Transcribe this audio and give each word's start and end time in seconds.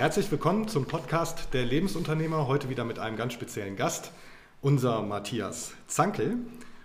Herzlich 0.00 0.30
willkommen 0.30 0.66
zum 0.66 0.86
Podcast 0.86 1.52
der 1.52 1.66
Lebensunternehmer. 1.66 2.46
Heute 2.46 2.70
wieder 2.70 2.84
mit 2.84 2.98
einem 2.98 3.18
ganz 3.18 3.34
speziellen 3.34 3.76
Gast, 3.76 4.12
unser 4.62 5.02
Matthias 5.02 5.72
Zankel. 5.88 6.38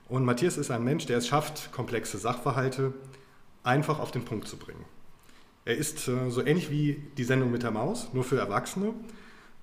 Und 0.09 0.25
Matthias 0.25 0.57
ist 0.57 0.69
ein 0.69 0.83
Mensch, 0.83 1.05
der 1.05 1.19
es 1.19 1.27
schafft, 1.29 1.71
komplexe 1.71 2.17
Sachverhalte 2.17 2.91
einfach 3.63 3.99
auf 4.01 4.11
den 4.11 4.25
Punkt 4.25 4.49
zu 4.49 4.57
bringen. 4.57 4.83
Er 5.63 5.77
ist 5.77 6.09
äh, 6.09 6.29
so 6.29 6.45
ähnlich 6.45 6.69
wie 6.69 7.03
die 7.17 7.23
Sendung 7.23 7.51
mit 7.51 7.63
der 7.63 7.71
Maus, 7.71 8.09
nur 8.11 8.25
für 8.25 8.37
Erwachsene. 8.37 8.93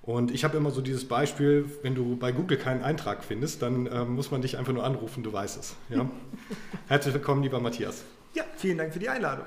Und 0.01 0.31
ich 0.31 0.43
habe 0.43 0.57
immer 0.57 0.71
so 0.71 0.81
dieses 0.81 1.07
Beispiel, 1.07 1.69
wenn 1.83 1.93
du 1.93 2.15
bei 2.15 2.31
Google 2.31 2.57
keinen 2.57 2.81
Eintrag 2.81 3.23
findest, 3.23 3.61
dann 3.61 3.85
äh, 3.85 4.03
muss 4.03 4.31
man 4.31 4.41
dich 4.41 4.57
einfach 4.57 4.73
nur 4.73 4.83
anrufen, 4.83 5.21
du 5.21 5.31
weißt 5.31 5.59
es. 5.59 5.75
Ja? 5.89 6.09
Herzlich 6.87 7.13
willkommen, 7.13 7.43
lieber 7.43 7.59
Matthias. 7.59 8.03
Ja, 8.33 8.45
vielen 8.57 8.79
Dank 8.79 8.93
für 8.93 8.99
die 8.99 9.09
Einladung. 9.09 9.45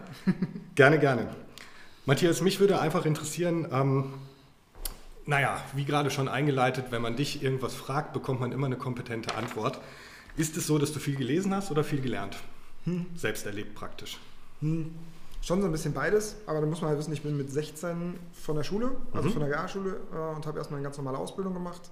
gerne, 0.76 1.00
gerne. 1.00 1.26
Matthias, 2.06 2.40
mich 2.40 2.60
würde 2.60 2.80
einfach 2.80 3.04
interessieren, 3.04 3.66
ähm, 3.72 4.14
naja, 5.26 5.60
wie 5.74 5.84
gerade 5.84 6.12
schon 6.12 6.28
eingeleitet, 6.28 6.86
wenn 6.90 7.02
man 7.02 7.16
dich 7.16 7.42
irgendwas 7.42 7.74
fragt, 7.74 8.12
bekommt 8.12 8.38
man 8.38 8.52
immer 8.52 8.66
eine 8.66 8.76
kompetente 8.76 9.34
Antwort. 9.34 9.80
Ist 10.36 10.56
es 10.56 10.68
so, 10.68 10.78
dass 10.78 10.92
du 10.92 11.00
viel 11.00 11.16
gelesen 11.16 11.52
hast 11.52 11.72
oder 11.72 11.82
viel 11.82 12.00
gelernt? 12.00 12.36
Hm. 12.84 13.06
Selbst 13.16 13.44
erlebt 13.44 13.74
praktisch. 13.74 14.20
Hm. 14.60 14.94
Schon 15.42 15.60
so 15.60 15.66
ein 15.66 15.72
bisschen 15.72 15.94
beides, 15.94 16.36
aber 16.46 16.60
da 16.60 16.66
muss 16.66 16.80
man 16.80 16.90
halt 16.90 16.98
wissen, 17.00 17.12
ich 17.12 17.22
bin 17.22 17.36
mit 17.36 17.50
16 17.50 18.14
von 18.32 18.54
der 18.54 18.62
Schule, 18.62 18.92
also 19.12 19.28
mhm. 19.28 19.32
von 19.32 19.40
der 19.40 19.50
Realschule 19.50 20.00
äh, 20.12 20.34
und 20.34 20.46
habe 20.46 20.58
erstmal 20.58 20.78
eine 20.78 20.84
ganz 20.84 20.96
normale 20.96 21.18
Ausbildung 21.18 21.54
gemacht, 21.54 21.90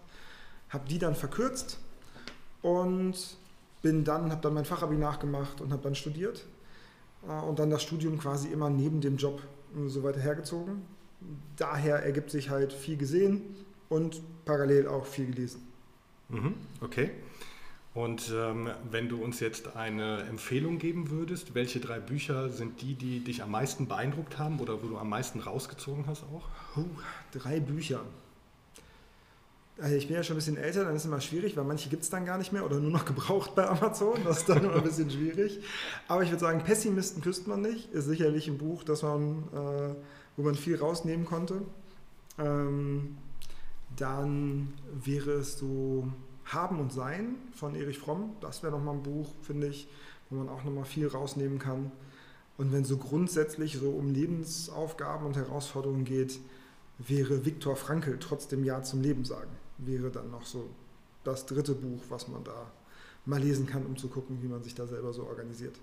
habe 0.71 0.89
die 0.89 0.99
dann 0.99 1.15
verkürzt 1.15 1.79
und 2.63 3.15
bin 3.83 4.05
dann, 4.05 4.31
habe 4.31 4.41
dann 4.41 4.55
mein 4.55 4.65
Fachabi 4.65 4.97
nachgemacht 4.97 5.61
und 5.61 5.73
habe 5.73 5.83
dann 5.83 5.95
studiert 5.95 6.45
äh, 7.29 7.33
und 7.33 7.59
dann 7.59 7.71
das 7.71 7.83
Studium 7.83 8.19
quasi 8.19 8.49
immer 8.49 8.71
neben 8.71 9.01
dem 9.01 9.17
Job 9.19 9.41
so 9.87 10.03
weiter 10.03 10.21
hergezogen. 10.21 10.83
Daher 11.57 12.03
ergibt 12.03 12.31
sich 12.31 12.51
halt 12.51 12.73
viel 12.73 12.97
gesehen 12.97 13.43
und 13.89 14.23
parallel 14.45 14.89
auch 14.89 15.07
viel 15.07 15.27
gelesen. 15.27 15.63
Mhm, 16.29 16.55
okay. 16.81 17.11
Und 17.95 18.33
ähm, 18.35 18.71
wenn 18.91 19.09
du 19.09 19.23
uns 19.23 19.39
jetzt 19.39 19.77
eine 19.77 20.25
Empfehlung 20.25 20.79
geben 20.79 21.11
würdest, 21.11 21.55
welche 21.55 21.79
drei 21.79 22.01
Bücher 22.01 22.49
sind 22.49 22.83
die, 22.83 22.95
die 22.95 23.21
dich 23.21 23.41
am 23.41 23.53
meisten 23.53 23.87
beeindruckt 23.87 24.37
haben 24.37 24.59
oder 24.59 24.83
wo 24.83 24.89
du 24.89 24.99
am 24.99 25.09
meisten 25.09 25.39
rausgezogen 25.39 26.07
hast 26.09 26.25
auch? 26.25 26.49
Oh, 26.77 26.87
drei 27.31 27.61
Bücher. 27.61 28.01
Also 29.81 29.97
ich 29.97 30.07
bin 30.07 30.15
ja 30.15 30.23
schon 30.23 30.35
ein 30.35 30.39
bisschen 30.39 30.57
älter, 30.57 30.85
dann 30.85 30.95
ist 30.95 31.03
es 31.03 31.07
immer 31.07 31.21
schwierig, 31.21 31.57
weil 31.57 31.65
manche 31.65 31.89
gibt 31.89 32.05
es 32.05 32.11
dann 32.11 32.25
gar 32.25 32.39
nicht 32.39 32.53
mehr 32.53 32.65
oder 32.65 32.79
nur 32.79 32.93
noch 32.93 33.05
gebraucht 33.05 33.57
bei 33.57 33.67
Amazon. 33.69 34.23
Das 34.25 34.39
ist 34.39 34.49
dann 34.49 34.63
immer 34.63 34.77
ein 34.77 34.85
bisschen 34.85 35.11
schwierig. 35.11 35.61
Aber 36.07 36.23
ich 36.23 36.31
würde 36.31 36.41
sagen, 36.41 36.63
Pessimisten 36.63 37.23
küsst 37.23 37.49
man 37.49 37.61
nicht. 37.61 37.93
Ist 37.93 38.05
sicherlich 38.05 38.47
ein 38.47 38.59
Buch, 38.59 38.85
das 38.85 39.03
man, 39.03 39.49
äh, 39.53 39.95
wo 40.37 40.43
man 40.43 40.55
viel 40.55 40.77
rausnehmen 40.77 41.27
konnte. 41.27 41.63
Ähm, 42.39 43.17
dann 43.97 44.73
wäre 44.93 45.33
es 45.33 45.59
so 45.59 46.07
Haben 46.45 46.79
und 46.79 46.93
Sein 46.93 47.35
von 47.53 47.75
Erich 47.75 47.99
Fromm. 47.99 48.37
Das 48.41 48.63
wäre 48.63 48.73
nochmal 48.73 48.95
ein 48.95 49.03
Buch, 49.03 49.33
finde 49.43 49.67
ich, 49.67 49.89
wo 50.31 50.37
man 50.37 50.49
auch 50.49 50.63
nochmal 50.63 50.85
viel 50.85 51.09
rausnehmen 51.09 51.59
kann. 51.59 51.91
Und 52.59 52.73
wenn 52.73 52.83
es 52.83 52.89
so 52.89 52.97
grundsätzlich 52.97 53.77
so 53.79 53.91
um 53.91 54.13
Lebensaufgaben 54.13 55.27
und 55.27 55.37
Herausforderungen 55.37 56.05
geht, 56.05 56.39
wäre 56.99 57.45
Viktor 57.45 57.75
Frankl 57.75 58.19
trotzdem 58.21 58.63
Ja 58.63 58.85
zum 58.85 59.03
Leben 59.03 59.25
sagen 59.25 59.51
wäre 59.79 60.11
dann 60.11 60.31
noch 60.31 60.45
so 60.45 60.71
das 61.25 61.47
dritte 61.47 61.75
Buch, 61.75 62.03
was 62.09 62.29
man 62.29 62.45
da 62.45 62.71
mal 63.25 63.41
lesen 63.41 63.67
kann, 63.67 63.87
um 63.87 63.97
zu 63.97 64.09
gucken, 64.09 64.43
wie 64.43 64.49
man 64.49 64.63
sich 64.63 64.75
da 64.75 64.87
selber 64.87 65.13
so 65.13 65.25
organisiert. 65.25 65.79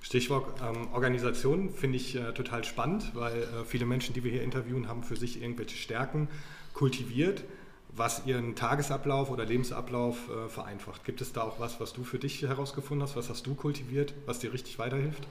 Stichwort 0.00 0.60
ähm, 0.62 0.88
Organisation 0.92 1.70
finde 1.70 1.96
ich 1.96 2.14
äh, 2.14 2.32
total 2.32 2.64
spannend, 2.64 3.12
weil 3.14 3.42
äh, 3.42 3.64
viele 3.64 3.86
Menschen, 3.86 4.14
die 4.14 4.22
wir 4.22 4.30
hier 4.30 4.42
interviewen, 4.42 4.88
haben 4.88 5.02
für 5.02 5.16
sich 5.16 5.42
irgendwelche 5.42 5.76
Stärken 5.76 6.28
kultiviert, 6.74 7.44
was 7.88 8.26
ihren 8.26 8.54
Tagesablauf 8.54 9.30
oder 9.30 9.44
Lebensablauf 9.44 10.28
äh, 10.30 10.48
vereinfacht. 10.48 11.04
Gibt 11.04 11.22
es 11.22 11.32
da 11.32 11.42
auch 11.42 11.58
was, 11.58 11.80
was 11.80 11.92
du 11.92 12.04
für 12.04 12.18
dich 12.18 12.42
herausgefunden 12.42 13.02
hast? 13.02 13.16
Was 13.16 13.30
hast 13.30 13.46
du 13.46 13.54
kultiviert, 13.54 14.14
was 14.26 14.38
dir 14.38 14.52
richtig 14.52 14.78
weiterhilft? 14.78 15.26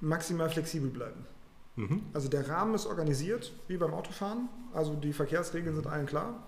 Maximal 0.00 0.50
flexibel 0.50 0.90
bleiben. 0.90 1.26
Mhm. 1.76 2.02
Also 2.12 2.28
der 2.28 2.48
Rahmen 2.48 2.74
ist 2.74 2.86
organisiert, 2.86 3.52
wie 3.68 3.76
beim 3.76 3.92
Autofahren. 3.92 4.48
Also 4.72 4.94
die 4.94 5.12
Verkehrsregeln 5.12 5.74
sind 5.74 5.86
allen 5.86 6.06
klar. 6.06 6.42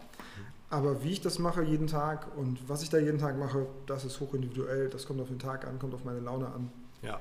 Aber 0.76 1.02
wie 1.02 1.12
ich 1.12 1.22
das 1.22 1.38
mache 1.38 1.62
jeden 1.62 1.86
Tag 1.86 2.36
und 2.36 2.68
was 2.68 2.82
ich 2.82 2.90
da 2.90 2.98
jeden 2.98 3.16
Tag 3.16 3.38
mache, 3.38 3.66
das 3.86 4.04
ist 4.04 4.20
hochindividuell. 4.20 4.90
Das 4.90 5.06
kommt 5.06 5.22
auf 5.22 5.28
den 5.28 5.38
Tag 5.38 5.66
an, 5.66 5.78
kommt 5.78 5.94
auf 5.94 6.04
meine 6.04 6.20
Laune 6.20 6.48
an. 6.48 6.70
Ja. 7.00 7.18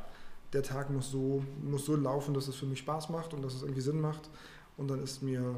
Der 0.52 0.62
Tag 0.62 0.90
muss 0.90 1.10
so, 1.10 1.42
muss 1.64 1.86
so 1.86 1.96
laufen, 1.96 2.34
dass 2.34 2.50
es 2.50 2.58
für 2.58 2.66
mich 2.66 2.80
Spaß 2.80 3.08
macht 3.08 3.34
und 3.34 3.42
dass 3.42 3.54
es 3.54 3.62
irgendwie 3.62 3.80
Sinn 3.80 4.02
macht. 4.02 4.30
Und 4.76 4.90
dann 4.90 5.02
ist 5.02 5.24
mir 5.24 5.56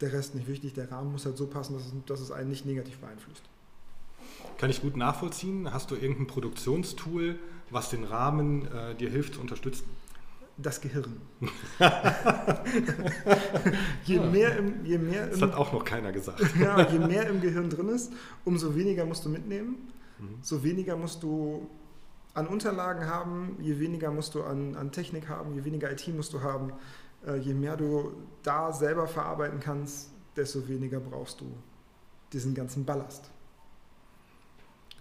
der 0.00 0.12
Rest 0.12 0.34
nicht 0.34 0.48
wichtig. 0.48 0.74
Der 0.74 0.90
Rahmen 0.90 1.12
muss 1.12 1.26
halt 1.26 1.36
so 1.36 1.46
passen, 1.46 1.74
dass 1.74 1.86
es, 1.86 1.92
dass 2.06 2.18
es 2.18 2.32
einen 2.32 2.50
nicht 2.50 2.66
negativ 2.66 2.98
beeinflusst. 2.98 3.44
Kann 4.58 4.68
ich 4.68 4.82
gut 4.82 4.96
nachvollziehen. 4.96 5.72
Hast 5.72 5.92
du 5.92 5.94
irgendein 5.94 6.26
Produktionstool, 6.26 7.38
was 7.70 7.90
den 7.90 8.02
Rahmen 8.02 8.66
äh, 8.66 8.96
dir 8.96 9.10
hilft 9.10 9.34
zu 9.34 9.40
unterstützen? 9.40 9.84
Das 10.62 10.80
Gehirn. 10.80 11.20
je, 14.04 14.20
mehr 14.20 14.56
im, 14.56 14.84
je 14.84 14.98
mehr 14.98 15.24
im, 15.24 15.30
das 15.30 15.42
hat 15.42 15.54
auch 15.54 15.72
noch 15.72 15.84
keiner 15.84 16.12
gesagt. 16.12 16.42
ja, 16.60 16.88
je 16.88 16.98
mehr 16.98 17.28
im 17.28 17.40
Gehirn 17.40 17.70
drin 17.70 17.88
ist, 17.88 18.12
umso 18.44 18.74
weniger 18.74 19.04
musst 19.06 19.24
du 19.24 19.28
mitnehmen, 19.28 19.88
mhm. 20.18 20.38
so 20.42 20.62
weniger 20.62 20.96
musst 20.96 21.22
du 21.22 21.68
an 22.34 22.46
Unterlagen 22.46 23.06
haben, 23.06 23.56
je 23.60 23.78
weniger 23.78 24.10
musst 24.10 24.34
du 24.34 24.42
an, 24.42 24.76
an 24.76 24.92
Technik 24.92 25.28
haben, 25.28 25.54
je 25.54 25.64
weniger 25.64 25.90
IT 25.90 26.08
musst 26.14 26.32
du 26.32 26.42
haben. 26.42 26.72
Äh, 27.26 27.36
je 27.36 27.54
mehr 27.54 27.76
du 27.76 28.12
da 28.42 28.72
selber 28.72 29.06
verarbeiten 29.06 29.60
kannst, 29.60 30.10
desto 30.36 30.68
weniger 30.68 31.00
brauchst 31.00 31.40
du 31.40 31.46
diesen 32.32 32.54
ganzen 32.54 32.84
Ballast. 32.84 33.30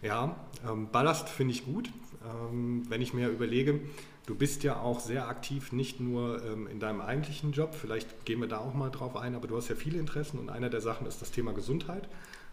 Ja, 0.02 0.36
ähm, 0.68 0.90
Ballast 0.92 1.30
finde 1.30 1.54
ich 1.54 1.66
gut. 1.66 1.92
Ähm, 2.26 2.84
wenn 2.90 3.02
ich 3.02 3.14
mir 3.14 3.30
überlege, 3.30 3.82
Du 4.30 4.36
bist 4.36 4.62
ja 4.62 4.80
auch 4.80 5.00
sehr 5.00 5.28
aktiv, 5.28 5.72
nicht 5.72 6.00
nur 6.00 6.46
ähm, 6.46 6.68
in 6.68 6.80
deinem 6.80 7.02
eigentlichen 7.02 7.52
Job, 7.52 7.74
vielleicht 7.74 8.26
gehen 8.26 8.40
wir 8.40 8.48
da 8.48 8.60
auch 8.60 8.76
mal 8.76 8.92
drauf 8.92 9.16
ein, 9.16 9.34
aber 9.34 9.48
du 9.48 9.58
hast 9.58 9.70
ja 9.70 9.76
viele 9.76 9.98
Interessen 9.98 10.38
und 10.38 10.52
einer 10.52 10.70
der 10.70 10.82
Sachen 10.82 11.08
ist 11.08 11.20
das 11.20 11.32
Thema 11.32 11.52
Gesundheit, 11.52 12.08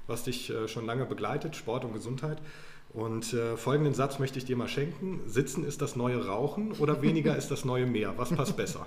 was 0.07 0.25
dich 0.25 0.49
äh, 0.49 0.69
schon 0.69 0.87
lange 0.87 1.05
begleitet, 1.05 1.55
Sport 1.55 1.85
und 1.85 1.93
Gesundheit. 1.93 2.39
Und 2.95 3.35
äh, 3.35 3.59
folgenden 3.59 3.93
Satz 3.93 4.19
möchte 4.19 4.39
ich 4.39 4.47
dir 4.47 4.57
mal 4.57 4.69
schenken. 4.69 5.21
Sitzen 5.27 5.67
ist 5.67 5.83
das 5.83 5.97
neue 5.97 6.27
Rauchen 6.27 6.73
oder 6.73 7.03
weniger 7.03 7.37
ist 7.37 7.51
das 7.51 7.67
neue 7.67 7.85
Meer? 7.85 8.15
Was 8.17 8.31
passt 8.31 8.57
besser? 8.57 8.87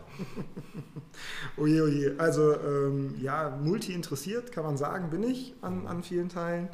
Oje, 1.57 1.83
oje. 1.83 2.15
Also 2.17 2.55
ähm, 2.55 3.13
ja, 3.21 3.55
multi 3.61 3.93
interessiert, 3.93 4.51
kann 4.51 4.63
man 4.63 4.77
sagen, 4.77 5.11
bin 5.11 5.21
ich 5.21 5.53
an, 5.61 5.85
an 5.85 6.01
vielen 6.01 6.29
Teilen. 6.29 6.69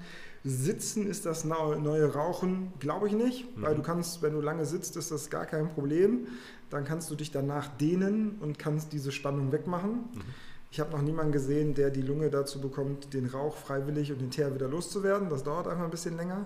Sitzen 0.48 1.08
ist 1.08 1.26
das 1.26 1.44
neue 1.44 2.14
Rauchen, 2.14 2.72
glaube 2.80 3.08
ich 3.08 3.14
nicht, 3.14 3.58
mhm. 3.58 3.64
weil 3.64 3.74
du 3.74 3.82
kannst, 3.82 4.22
wenn 4.22 4.34
du 4.34 4.42
lange 4.42 4.68
sitzt, 4.68 4.96
ist 4.96 5.10
das 5.10 5.32
gar 5.32 5.48
kein 5.48 5.70
Problem. 5.70 6.28
Dann 6.70 6.86
kannst 6.86 7.10
du 7.10 7.16
dich 7.16 7.32
danach 7.32 7.68
dehnen 7.78 8.38
und 8.40 8.60
kannst 8.60 8.94
diese 8.94 9.12
Spannung 9.12 9.52
wegmachen. 9.52 9.92
Mhm. 10.14 10.22
Ich 10.70 10.80
habe 10.80 10.92
noch 10.92 11.02
niemanden 11.02 11.32
gesehen, 11.32 11.74
der 11.74 11.90
die 11.90 12.04
Lunge 12.04 12.30
dazu 12.30 12.62
bekommt, 12.62 13.14
den 13.16 13.26
Rauch 13.26 13.56
freiwillig 13.56 14.12
und 14.12 14.22
den 14.22 14.30
Teer 14.30 14.54
wieder 14.54 14.68
loszuwerden. 14.68 15.30
Das 15.30 15.44
dauert 15.44 15.68
einfach 15.68 15.86
ein 15.86 15.90
bisschen 15.90 16.16
länger. 16.16 16.46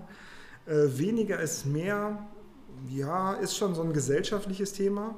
Äh, 0.65 0.97
weniger 0.97 1.41
ist 1.41 1.65
mehr, 1.65 2.25
ja, 2.87 3.33
ist 3.33 3.57
schon 3.57 3.75
so 3.75 3.81
ein 3.81 3.91
gesellschaftliches 3.91 4.71
Thema. 4.71 5.17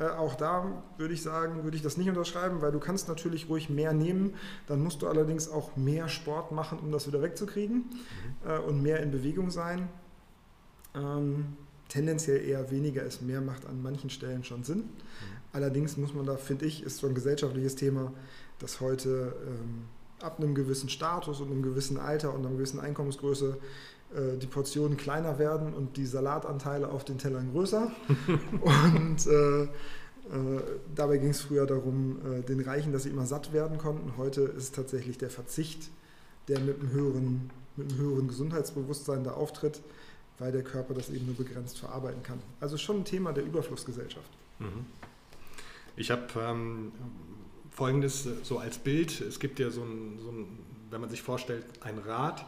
Äh, 0.00 0.08
auch 0.08 0.34
da 0.34 0.82
würde 0.96 1.14
ich 1.14 1.22
sagen, 1.22 1.62
würde 1.62 1.76
ich 1.76 1.82
das 1.82 1.96
nicht 1.96 2.08
unterschreiben, 2.08 2.62
weil 2.62 2.72
du 2.72 2.80
kannst 2.80 3.06
natürlich 3.08 3.48
ruhig 3.48 3.68
mehr 3.68 3.92
nehmen. 3.92 4.34
Dann 4.66 4.82
musst 4.82 5.02
du 5.02 5.08
allerdings 5.08 5.48
auch 5.48 5.76
mehr 5.76 6.08
Sport 6.08 6.52
machen, 6.52 6.78
um 6.78 6.90
das 6.90 7.06
wieder 7.06 7.22
wegzukriegen 7.22 7.76
mhm. 7.76 8.50
äh, 8.50 8.58
und 8.58 8.82
mehr 8.82 9.00
in 9.00 9.10
Bewegung 9.10 9.50
sein. 9.50 9.88
Ähm, 10.94 11.56
tendenziell 11.88 12.42
eher 12.42 12.70
weniger 12.70 13.02
ist 13.02 13.20
mehr 13.20 13.40
macht 13.40 13.66
an 13.66 13.82
manchen 13.82 14.10
Stellen 14.10 14.42
schon 14.42 14.64
Sinn. 14.64 14.78
Mhm. 14.78 14.86
Allerdings 15.52 15.96
muss 15.96 16.14
man 16.14 16.24
da, 16.24 16.36
finde 16.36 16.64
ich, 16.64 16.82
ist 16.82 16.98
so 16.98 17.06
ein 17.06 17.14
gesellschaftliches 17.14 17.76
Thema, 17.76 18.12
dass 18.58 18.80
heute 18.80 19.34
ähm, 19.46 19.84
ab 20.22 20.38
einem 20.38 20.54
gewissen 20.54 20.88
Status 20.88 21.40
und 21.40 21.50
einem 21.50 21.62
gewissen 21.62 21.98
Alter 21.98 22.32
und 22.32 22.46
einer 22.46 22.54
gewissen 22.54 22.80
Einkommensgröße 22.80 23.58
die 24.12 24.46
Portionen 24.46 24.96
kleiner 24.96 25.38
werden 25.38 25.72
und 25.72 25.96
die 25.96 26.04
Salatanteile 26.04 26.88
auf 26.88 27.04
den 27.04 27.18
Tellern 27.18 27.52
größer. 27.52 27.92
und 28.60 29.26
äh, 29.26 29.68
äh, 30.30 30.62
dabei 30.94 31.18
ging 31.18 31.30
es 31.30 31.40
früher 31.40 31.66
darum, 31.66 32.18
äh, 32.24 32.42
den 32.42 32.60
Reichen, 32.60 32.92
dass 32.92 33.02
sie 33.02 33.08
immer 33.08 33.26
satt 33.26 33.52
werden 33.52 33.78
konnten. 33.78 34.16
Heute 34.16 34.42
ist 34.42 34.74
tatsächlich 34.74 35.18
der 35.18 35.30
Verzicht, 35.30 35.90
der 36.46 36.60
mit 36.60 36.78
einem 36.78 36.92
höheren, 36.92 37.50
mit 37.76 37.90
einem 37.90 38.00
höheren 38.00 38.28
Gesundheitsbewusstsein 38.28 39.24
da 39.24 39.32
auftritt, 39.32 39.80
weil 40.38 40.52
der 40.52 40.62
Körper 40.62 40.94
das 40.94 41.10
eben 41.10 41.26
nur 41.26 41.34
begrenzt 41.34 41.78
verarbeiten 41.78 42.22
kann. 42.22 42.38
Also 42.60 42.76
schon 42.76 42.98
ein 42.98 43.04
Thema 43.04 43.32
der 43.32 43.44
Überflussgesellschaft. 43.44 44.30
Mhm. 44.60 44.86
Ich 45.96 46.12
habe 46.12 46.22
ähm, 46.38 46.92
folgendes 47.72 48.28
so 48.44 48.58
als 48.58 48.78
Bild: 48.78 49.20
Es 49.20 49.40
gibt 49.40 49.58
ja 49.58 49.70
so 49.70 49.82
ein, 49.82 50.18
so 50.22 50.30
ein, 50.30 50.46
wenn 50.90 51.00
man 51.00 51.10
sich 51.10 51.22
vorstellt, 51.22 51.64
ein 51.80 51.98
Rad 51.98 52.46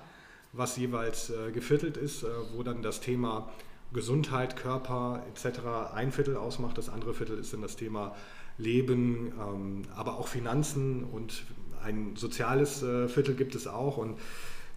was 0.52 0.76
jeweils 0.76 1.30
äh, 1.30 1.50
geviertelt 1.52 1.96
ist, 1.96 2.22
äh, 2.22 2.28
wo 2.54 2.62
dann 2.62 2.82
das 2.82 3.00
Thema 3.00 3.48
Gesundheit, 3.92 4.56
Körper 4.56 5.22
etc. 5.28 5.60
ein 5.94 6.12
Viertel 6.12 6.36
ausmacht. 6.36 6.78
Das 6.78 6.88
andere 6.88 7.14
Viertel 7.14 7.38
ist 7.38 7.52
dann 7.52 7.62
das 7.62 7.76
Thema 7.76 8.14
Leben, 8.58 9.32
ähm, 9.38 9.82
aber 9.96 10.18
auch 10.18 10.28
Finanzen 10.28 11.04
und 11.04 11.44
ein 11.84 12.14
soziales 12.16 12.82
äh, 12.82 13.08
Viertel 13.08 13.34
gibt 13.34 13.54
es 13.54 13.66
auch. 13.66 13.96
Und 13.96 14.18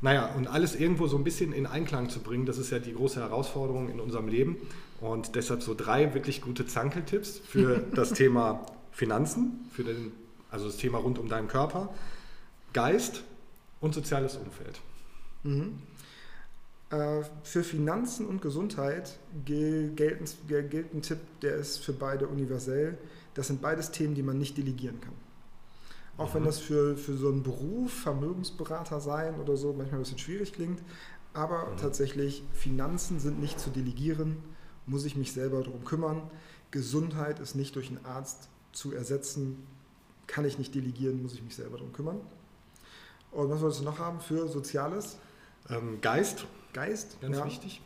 naja, 0.02 0.34
und 0.36 0.48
alles 0.48 0.76
irgendwo 0.76 1.08
so 1.08 1.18
ein 1.18 1.24
bisschen 1.24 1.54
in 1.54 1.66
Einklang 1.66 2.10
zu 2.10 2.20
bringen, 2.20 2.46
das 2.46 2.58
ist 2.58 2.72
ja 2.72 2.80
die 2.80 2.94
große 2.94 3.20
Herausforderung 3.20 3.90
in 3.90 4.00
unserem 4.00 4.28
Leben. 4.28 4.58
Und 5.02 5.36
deshalb 5.36 5.62
so 5.62 5.74
drei 5.74 6.14
wirklich 6.14 6.42
gute 6.42 6.66
Zankeltipps 6.66 7.40
für 7.46 7.80
das 7.96 8.14
Thema 8.14 8.66
Finanzen, 8.92 9.68
für 9.72 9.84
den, 9.84 10.12
also 10.50 10.68
das 10.68 10.78
Thema 10.78 11.00
rund 11.00 11.20
um 11.20 11.30
deinen 11.30 11.48
Körper, 11.48 11.94
Geist 12.74 13.24
und 13.82 13.94
soziales 13.94 14.36
Umfeld. 14.36 14.80
Mhm. 15.46 15.80
Äh, 16.90 17.24
für 17.44 17.64
Finanzen 17.64 18.26
und 18.26 18.42
Gesundheit 18.42 19.18
gilt, 19.46 19.96
gilt 19.96 20.94
ein 20.94 21.02
Tipp, 21.02 21.20
der 21.42 21.56
ist 21.56 21.84
für 21.84 21.94
beide 21.94 22.28
universell. 22.28 22.98
Das 23.34 23.48
sind 23.48 23.62
beides 23.62 23.92
Themen, 23.92 24.16
die 24.16 24.24
man 24.24 24.38
nicht 24.38 24.58
delegieren 24.58 25.00
kann. 25.02 25.14
Auch 26.18 26.30
mhm. 26.30 26.36
wenn 26.36 26.44
das 26.46 26.60
für, 26.60 26.98
für 26.98 27.16
so 27.16 27.30
einen 27.30 27.44
Beruf, 27.44 27.94
Vermögensberater 27.94 29.00
sein 29.00 29.40
oder 29.40 29.56
so, 29.56 29.74
manchmal 29.74 30.00
ein 30.00 30.04
bisschen 30.04 30.20
schwierig 30.20 30.54
klingt. 30.54 30.82
Aber 31.34 31.72
mhm. 31.72 31.78
tatsächlich, 31.78 32.44
Finanzen 32.54 33.20
sind 33.20 33.40
nicht 33.40 33.60
zu 33.60 33.70
delegieren, 33.70 34.38
muss 34.86 35.06
ich 35.06 35.16
mich 35.16 35.32
selber 35.32 35.64
darum 35.64 35.84
kümmern. 35.84 36.24
Gesundheit 36.72 37.40
ist 37.40 37.56
nicht 37.56 37.76
durch 37.76 37.90
einen 37.90 38.06
Arzt 38.06 38.50
zu 38.72 38.94
ersetzen, 38.94 39.66
kann 40.28 40.46
ich 40.46 40.58
nicht 40.58 40.74
delegieren, 40.74 41.22
muss 41.22 41.34
ich 41.34 41.44
mich 41.44 41.56
selber 41.56 41.78
darum 41.78 41.94
kümmern. 41.94 42.20
Und 43.32 43.50
was 43.50 43.62
wolltest 43.62 43.82
du 43.82 43.86
noch 43.86 44.00
haben 44.00 44.20
für 44.22 44.48
Soziales? 44.48 45.18
Ähm, 45.70 46.00
Geist. 46.02 46.46
Geist, 46.74 47.20
ganz 47.22 47.38
ja. 47.38 47.46
wichtig. 47.46 47.82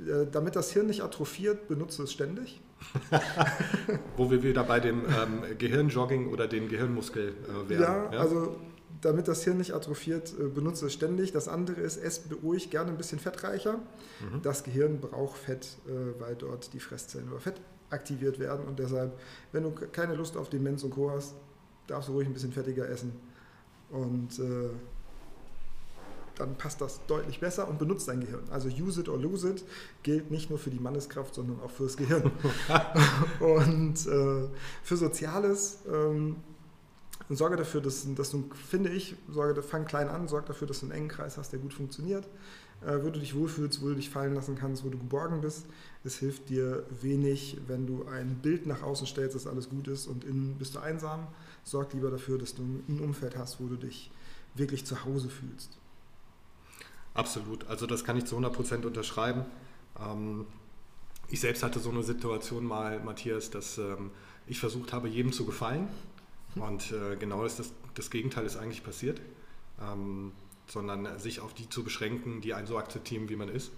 Äh, 0.00 0.26
damit 0.30 0.56
das 0.56 0.72
Hirn 0.72 0.86
nicht 0.86 1.02
atrophiert, 1.02 1.68
benutze 1.68 2.02
es 2.02 2.12
ständig. 2.12 2.60
Wo 4.16 4.30
wir 4.30 4.42
wieder 4.42 4.64
bei 4.64 4.80
dem 4.80 5.02
ähm, 5.06 5.58
Gehirnjogging 5.58 6.32
oder 6.32 6.48
dem 6.48 6.68
Gehirnmuskel 6.68 7.28
äh, 7.28 7.68
wären. 7.68 7.82
Ja, 7.82 8.12
ja, 8.12 8.20
also 8.20 8.56
damit 9.00 9.28
das 9.28 9.44
Hirn 9.44 9.58
nicht 9.58 9.72
atrophiert, 9.72 10.34
äh, 10.38 10.48
benutze 10.48 10.86
es 10.86 10.92
ständig. 10.92 11.32
Das 11.32 11.48
andere 11.48 11.80
ist, 11.80 11.96
ess 11.96 12.22
ruhig 12.42 12.70
gerne 12.70 12.90
ein 12.90 12.96
bisschen 12.96 13.18
fettreicher. 13.18 13.74
Mhm. 13.74 14.42
Das 14.42 14.64
Gehirn 14.64 15.00
braucht 15.00 15.38
Fett, 15.38 15.78
äh, 15.86 16.20
weil 16.20 16.34
dort 16.34 16.72
die 16.72 16.80
Fresszellen 16.80 17.28
über 17.28 17.40
Fett 17.40 17.60
aktiviert 17.90 18.38
werden. 18.38 18.66
Und 18.66 18.78
deshalb, 18.78 19.18
wenn 19.52 19.62
du 19.62 19.70
keine 19.70 20.14
Lust 20.14 20.36
auf 20.36 20.48
Demenz 20.48 20.82
und 20.82 20.90
Co. 20.90 21.10
hast, 21.10 21.34
darfst 21.86 22.08
du 22.08 22.12
ruhig 22.12 22.26
ein 22.26 22.32
bisschen 22.32 22.52
fettiger 22.52 22.88
essen. 22.88 23.12
Und 23.90 24.38
äh, 24.38 24.70
dann 26.36 26.56
passt 26.56 26.80
das 26.80 27.00
deutlich 27.06 27.40
besser 27.40 27.68
und 27.68 27.78
benutzt 27.78 28.08
dein 28.08 28.20
Gehirn. 28.20 28.44
Also 28.50 28.68
use 28.68 29.00
it 29.00 29.08
or 29.08 29.18
lose 29.18 29.48
it 29.48 29.64
gilt 30.02 30.30
nicht 30.30 30.50
nur 30.50 30.58
für 30.58 30.70
die 30.70 30.80
Manneskraft, 30.80 31.34
sondern 31.34 31.60
auch 31.60 31.70
fürs 31.70 31.96
Gehirn. 31.96 32.30
und 33.40 34.06
äh, 34.06 34.48
für 34.82 34.96
Soziales 34.96 35.78
ähm, 35.90 36.36
sorge 37.28 37.56
dafür, 37.56 37.80
dass, 37.80 38.06
dass, 38.14 38.30
du, 38.30 38.48
finde 38.68 38.90
ich, 38.90 39.16
sorge, 39.30 39.62
fang 39.62 39.84
klein 39.84 40.08
an, 40.08 40.28
sorge 40.28 40.48
dafür, 40.48 40.68
dass 40.68 40.80
du 40.80 40.86
einen 40.86 40.94
engen 40.94 41.08
Kreis 41.08 41.38
hast, 41.38 41.52
der 41.52 41.60
gut 41.60 41.72
funktioniert, 41.72 42.26
äh, 42.84 42.98
wo 43.02 43.10
du 43.10 43.18
dich 43.18 43.34
wohlfühlst, 43.34 43.82
wo 43.82 43.88
du 43.88 43.94
dich 43.94 44.10
fallen 44.10 44.34
lassen 44.34 44.56
kannst, 44.56 44.84
wo 44.84 44.88
du 44.88 44.98
geborgen 44.98 45.40
bist. 45.40 45.66
Es 46.02 46.16
hilft 46.16 46.48
dir 46.50 46.84
wenig, 47.00 47.58
wenn 47.66 47.86
du 47.86 48.04
ein 48.06 48.40
Bild 48.42 48.66
nach 48.66 48.82
außen 48.82 49.06
stellst, 49.06 49.34
dass 49.34 49.46
alles 49.46 49.70
gut 49.70 49.88
ist 49.88 50.06
und 50.06 50.24
innen 50.24 50.56
bist 50.58 50.74
du 50.74 50.80
einsam. 50.80 51.26
Sorg 51.62 51.94
lieber 51.94 52.10
dafür, 52.10 52.38
dass 52.38 52.54
du 52.54 52.62
ein 52.62 53.00
Umfeld 53.00 53.36
hast, 53.36 53.60
wo 53.60 53.66
du 53.68 53.76
dich 53.76 54.10
wirklich 54.54 54.84
zu 54.84 55.04
Hause 55.04 55.28
fühlst. 55.28 55.78
Absolut, 57.14 57.66
also 57.68 57.86
das 57.86 58.04
kann 58.04 58.16
ich 58.16 58.24
zu 58.24 58.36
100% 58.36 58.84
unterschreiben. 58.84 59.44
Ähm, 60.00 60.46
ich 61.28 61.40
selbst 61.40 61.62
hatte 61.62 61.80
so 61.80 61.90
eine 61.90 62.02
Situation 62.02 62.64
mal, 62.64 63.00
Matthias, 63.00 63.50
dass 63.50 63.78
ähm, 63.78 64.10
ich 64.46 64.58
versucht 64.58 64.92
habe, 64.92 65.08
jedem 65.08 65.32
zu 65.32 65.46
gefallen. 65.46 65.88
Und 66.56 66.92
äh, 66.92 67.16
genau 67.16 67.42
das, 67.42 67.62
das 67.94 68.10
Gegenteil 68.10 68.44
ist 68.44 68.56
eigentlich 68.56 68.84
passiert. 68.84 69.20
Ähm, 69.80 70.32
sondern 70.66 71.18
sich 71.18 71.40
auf 71.40 71.54
die 71.54 71.68
zu 71.68 71.84
beschränken, 71.84 72.40
die 72.40 72.54
einen 72.54 72.66
so 72.66 72.78
akzeptieren, 72.78 73.28
wie 73.28 73.36
man 73.36 73.48
ist 73.48 73.70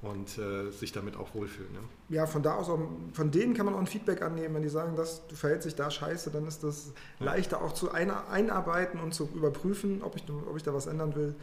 und 0.00 0.36
äh, 0.38 0.70
sich 0.70 0.92
damit 0.92 1.16
auch 1.16 1.34
wohlfühlen. 1.34 1.72
Ne? 1.72 1.80
Ja, 2.08 2.26
von 2.26 2.42
da 2.42 2.56
aus, 2.56 2.68
auch, 2.68 2.80
von 3.12 3.30
denen 3.30 3.54
kann 3.54 3.66
man 3.66 3.74
auch 3.74 3.80
ein 3.80 3.86
Feedback 3.86 4.22
annehmen, 4.22 4.54
wenn 4.54 4.62
die 4.62 4.68
sagen, 4.68 4.96
dass 4.96 5.26
du 5.28 5.36
verhältst 5.36 5.66
dich 5.66 5.76
da 5.76 5.90
scheiße, 5.90 6.30
dann 6.30 6.46
ist 6.46 6.64
das 6.64 6.92
ja. 7.20 7.26
leichter 7.26 7.62
auch 7.62 7.72
zu 7.72 7.92
einarbeiten 7.92 8.98
und 9.00 9.14
zu 9.14 9.28
überprüfen, 9.34 10.02
ob 10.02 10.16
ich, 10.16 10.24
ob 10.28 10.56
ich 10.56 10.62
da 10.62 10.74
was 10.74 10.86
ändern 10.86 11.14
will. 11.14 11.34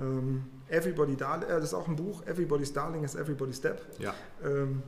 Ähm, 0.00 0.44
Everybody 0.68 1.16
Darling, 1.16 1.48
äh, 1.48 1.54
das 1.54 1.64
ist 1.64 1.74
auch 1.74 1.88
ein 1.88 1.96
Buch, 1.96 2.24
Everybody's 2.26 2.72
Darling 2.72 3.04
is 3.04 3.14
Everybody's 3.14 3.58
Step. 3.58 3.82
Ja. 3.98 4.14
Ähm, 4.44 4.82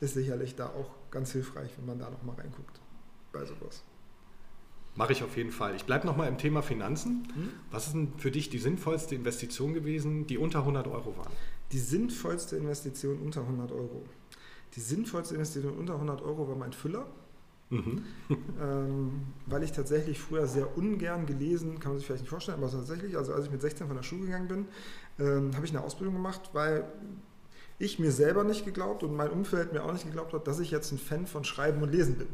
ist 0.00 0.14
sicherlich 0.14 0.54
da 0.54 0.66
auch 0.66 0.90
ganz 1.10 1.32
hilfreich, 1.32 1.70
wenn 1.76 1.86
man 1.86 1.98
da 1.98 2.10
nochmal 2.10 2.36
reinguckt 2.36 2.80
bei 3.32 3.44
sowas. 3.44 3.84
Mache 4.94 5.12
ich 5.12 5.22
auf 5.22 5.36
jeden 5.36 5.52
Fall. 5.52 5.76
Ich 5.76 5.84
bleibe 5.84 6.06
nochmal 6.06 6.28
im 6.28 6.38
Thema 6.38 6.62
Finanzen. 6.62 7.28
Hm? 7.34 7.50
Was 7.70 7.86
ist 7.86 7.92
denn 7.92 8.12
für 8.16 8.30
dich 8.30 8.50
die 8.50 8.58
sinnvollste 8.58 9.14
Investition 9.14 9.74
gewesen, 9.74 10.26
die 10.26 10.38
unter 10.38 10.60
100 10.60 10.88
Euro 10.88 11.16
waren? 11.16 11.32
Die 11.70 11.78
sinnvollste 11.78 12.56
Investition 12.56 13.18
unter 13.20 13.42
100 13.42 13.70
Euro. 13.70 14.04
Die 14.74 14.80
sinnvollste 14.80 15.34
Investition 15.34 15.76
unter 15.76 15.94
100 15.94 16.22
Euro 16.22 16.48
war 16.48 16.56
mein 16.56 16.72
Füller. 16.72 17.06
Mhm. 17.70 18.02
ähm, 18.60 19.20
weil 19.46 19.62
ich 19.62 19.72
tatsächlich 19.72 20.18
früher 20.18 20.46
sehr 20.46 20.76
ungern 20.76 21.26
gelesen, 21.26 21.80
kann 21.80 21.92
man 21.92 21.98
sich 21.98 22.06
vielleicht 22.06 22.22
nicht 22.22 22.30
vorstellen, 22.30 22.58
aber 22.58 22.70
tatsächlich, 22.70 23.16
also 23.16 23.34
als 23.34 23.46
ich 23.46 23.50
mit 23.50 23.60
16 23.60 23.86
von 23.86 23.96
der 23.96 24.02
Schule 24.02 24.26
gegangen 24.26 24.48
bin, 24.48 24.66
ähm, 25.18 25.54
habe 25.54 25.66
ich 25.66 25.72
eine 25.72 25.82
Ausbildung 25.82 26.14
gemacht, 26.14 26.50
weil 26.52 26.84
ich 27.78 27.98
mir 27.98 28.10
selber 28.10 28.44
nicht 28.44 28.64
geglaubt 28.64 29.02
und 29.02 29.14
mein 29.14 29.30
Umfeld 29.30 29.72
mir 29.72 29.84
auch 29.84 29.92
nicht 29.92 30.04
geglaubt 30.04 30.32
hat, 30.32 30.46
dass 30.46 30.58
ich 30.58 30.70
jetzt 30.70 30.92
ein 30.92 30.98
Fan 30.98 31.26
von 31.26 31.44
Schreiben 31.44 31.82
und 31.82 31.92
Lesen 31.92 32.16
bin. 32.16 32.28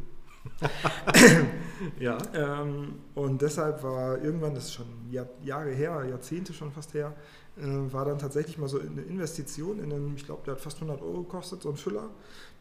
ja. 1.99 2.19
Ähm, 2.35 3.01
und 3.15 3.43
deshalb 3.43 3.83
war 3.83 4.23
irgendwann, 4.23 4.55
das 4.55 4.67
ist 4.67 4.75
schon 4.75 4.87
Jahr, 5.11 5.27
Jahre 5.43 5.71
her, 5.71 6.05
Jahrzehnte 6.09 6.53
schon 6.53 6.71
fast 6.71 6.95
her, 6.95 7.15
äh, 7.57 7.63
war 7.63 8.05
dann 8.05 8.19
tatsächlich 8.19 8.59
mal 8.59 8.69
so 8.69 8.79
eine 8.81 9.03
Investition 9.03 9.79
in 9.79 9.93
einen, 9.93 10.17
ich 10.17 10.25
glaube, 10.25 10.43
der 10.45 10.55
hat 10.55 10.61
fast 10.61 10.77
100 10.77 11.03
Euro 11.03 11.23
gekostet, 11.23 11.63
so 11.63 11.71
ein 11.71 11.77
Füller. 11.77 12.11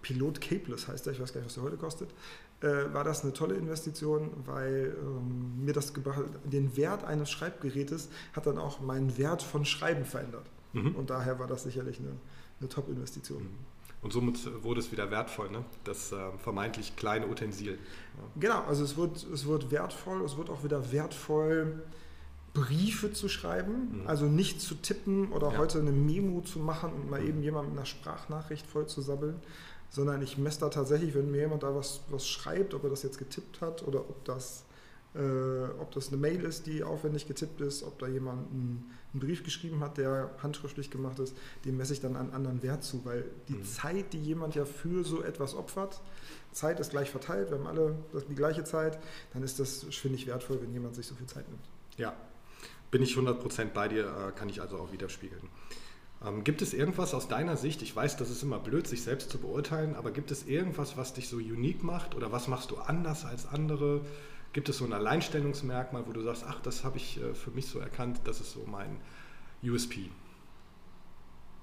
Pilot 0.02 0.42
Capeless 0.42 0.88
heißt 0.88 1.06
der, 1.06 1.14
ich 1.14 1.22
weiß 1.22 1.32
gar 1.34 1.40
nicht, 1.40 1.48
was 1.48 1.56
der 1.56 1.64
heute 1.64 1.78
kostet 1.78 2.10
äh, 2.64 2.94
war 2.94 3.04
das 3.04 3.24
eine 3.24 3.34
tolle 3.34 3.56
Investition, 3.56 4.32
weil 4.46 4.96
ähm, 5.00 5.66
mir 5.66 5.74
das 5.74 5.94
den 6.46 6.76
Wert 6.78 7.04
eines 7.04 7.30
Schreibgerätes 7.30 8.10
hat 8.34 8.48
dann 8.48 8.58
auch 8.58 8.80
meinen 8.80 9.18
Wert 9.18 9.44
von 9.44 9.66
Schreiben 9.66 10.06
verändert. 10.06 10.46
Mhm. 10.72 10.96
Und 10.96 11.10
daher 11.10 11.40
war 11.40 11.48
das 11.48 11.64
sicherlich 11.64 12.00
eine, 12.00 12.14
eine 12.60 12.70
Top-Investition. 12.70 13.44
Mhm. 13.44 13.73
Und 14.04 14.12
somit 14.12 14.64
wurde 14.64 14.82
es 14.82 14.92
wieder 14.92 15.10
wertvoll, 15.12 15.50
ne? 15.50 15.64
das 15.86 16.12
äh, 16.12 16.18
vermeintlich 16.38 16.96
kleine 16.98 17.28
Utensil. 17.28 17.72
Ja. 17.72 18.24
Genau, 18.36 18.64
also 18.64 18.84
es 18.84 18.98
wird, 18.98 19.26
es 19.34 19.48
wird 19.48 19.72
wertvoll, 19.72 20.24
es 20.26 20.38
wird 20.38 20.50
auch 20.50 20.64
wieder 20.64 20.92
wertvoll, 20.92 21.82
Briefe 22.54 23.14
zu 23.14 23.30
schreiben, 23.30 24.02
mhm. 24.02 24.08
also 24.08 24.26
nicht 24.26 24.62
zu 24.62 24.76
tippen 24.76 25.32
oder 25.32 25.54
ja. 25.54 25.58
heute 25.58 25.80
eine 25.80 25.92
Memo 25.92 26.42
zu 26.42 26.60
machen 26.60 26.92
und 26.94 27.10
mal 27.10 27.22
mhm. 27.22 27.30
eben 27.30 27.44
jemand 27.44 27.70
mit 27.70 27.78
einer 27.78 27.86
Sprachnachricht 27.86 28.68
voll 28.68 28.88
zu 28.88 29.02
sabbeln, 29.02 29.40
sondern 29.90 30.22
ich 30.22 30.38
messe 30.38 30.60
da 30.60 30.70
tatsächlich, 30.70 31.16
wenn 31.16 31.32
mir 31.32 31.42
jemand 31.42 31.64
da 31.64 31.74
was, 31.74 32.02
was 32.10 32.28
schreibt, 32.28 32.74
ob 32.74 32.84
er 32.84 32.90
das 32.90 33.04
jetzt 33.04 33.18
getippt 33.18 33.62
hat 33.62 33.88
oder 33.88 34.02
ob 34.02 34.24
das, 34.26 34.66
äh, 35.16 35.20
ob 35.80 35.92
das 35.92 36.10
eine 36.10 36.18
Mail 36.18 36.44
ist, 36.44 36.68
die 36.68 36.84
aufwendig 36.84 37.28
getippt 37.28 37.62
ist, 37.62 37.84
ob 37.84 37.98
da 38.00 38.08
jemand 38.08 38.52
einen, 38.52 38.92
einen, 39.14 39.20
Brief 39.20 39.44
geschrieben 39.44 39.82
hat, 39.82 39.98
der 39.98 40.32
handschriftlich 40.42 40.90
gemacht 40.90 41.20
ist, 41.20 41.36
dem 41.66 41.78
messe 41.78 41.94
ich 41.94 42.02
dann 42.02 42.16
einen 42.16 42.32
anderen 42.32 42.64
Wert 42.64 42.84
zu, 42.84 43.06
weil 43.06 43.26
die 43.48 43.54
mhm. 43.54 43.66
Zeit, 43.66 44.14
die 44.14 44.20
jemand 44.20 44.56
ja 44.56 44.66
für 44.66 45.04
so 45.04 45.22
etwas 45.22 45.56
opfert, 45.56 46.02
Zeit 46.52 46.80
ist 46.80 46.92
gleich 46.92 47.10
verteilt, 47.10 47.50
wir 47.50 47.58
haben 47.58 47.68
alle 47.68 47.96
die 48.30 48.36
gleiche 48.36 48.64
Zeit, 48.64 49.00
dann 49.34 49.44
ist 49.44 49.60
das, 49.60 49.84
finde 49.84 50.18
ich, 50.18 50.28
wertvoll, 50.28 50.62
wenn 50.62 50.72
jemand 50.72 50.96
sich 50.96 51.08
so 51.08 51.16
viel 51.16 51.28
Zeit 51.28 51.48
nimmt. 51.50 51.64
Ja, 51.98 52.14
bin 52.92 53.02
ich 53.02 53.16
100% 53.16 53.66
bei 53.74 53.88
dir, 53.88 54.06
äh, 54.06 54.32
kann 54.32 54.50
ich 54.50 54.62
also 54.62 54.78
auch 54.78 54.92
widerspiegeln. 54.92 55.50
Ähm, 56.26 56.44
gibt 56.44 56.62
es 56.62 56.74
irgendwas 56.74 57.14
aus 57.14 57.28
deiner 57.28 57.58
Sicht, 57.58 57.82
ich 57.82 57.96
weiß, 57.96 58.18
das 58.18 58.30
ist 58.30 58.44
immer 58.44 58.60
blöd, 58.60 58.88
sich 58.88 59.04
selbst 59.04 59.30
zu 59.30 59.40
beurteilen, 59.40 59.96
aber 59.96 60.12
gibt 60.12 60.32
es 60.32 60.46
irgendwas, 60.46 60.96
was 60.96 61.14
dich 61.14 61.28
so 61.28 61.38
unique 61.38 61.84
macht 61.84 62.16
oder 62.16 62.32
was 62.32 62.48
machst 62.48 62.72
du 62.72 62.78
anders 62.78 63.26
als 63.26 63.46
andere? 63.46 64.02
Gibt 64.54 64.70
es 64.70 64.78
so 64.78 64.86
ein 64.86 64.94
Alleinstellungsmerkmal, 64.94 66.06
wo 66.08 66.12
du 66.12 66.22
sagst, 66.22 66.46
ach, 66.48 66.62
das 66.62 66.84
habe 66.84 66.98
ich 66.98 67.20
äh, 67.20 67.34
für 67.34 67.52
mich 67.52 67.66
so 67.66 67.80
erkannt, 67.80 68.22
das 68.26 68.40
ist 68.40 68.54
so 68.54 68.64
mein 68.70 68.98
USP? 69.64 70.10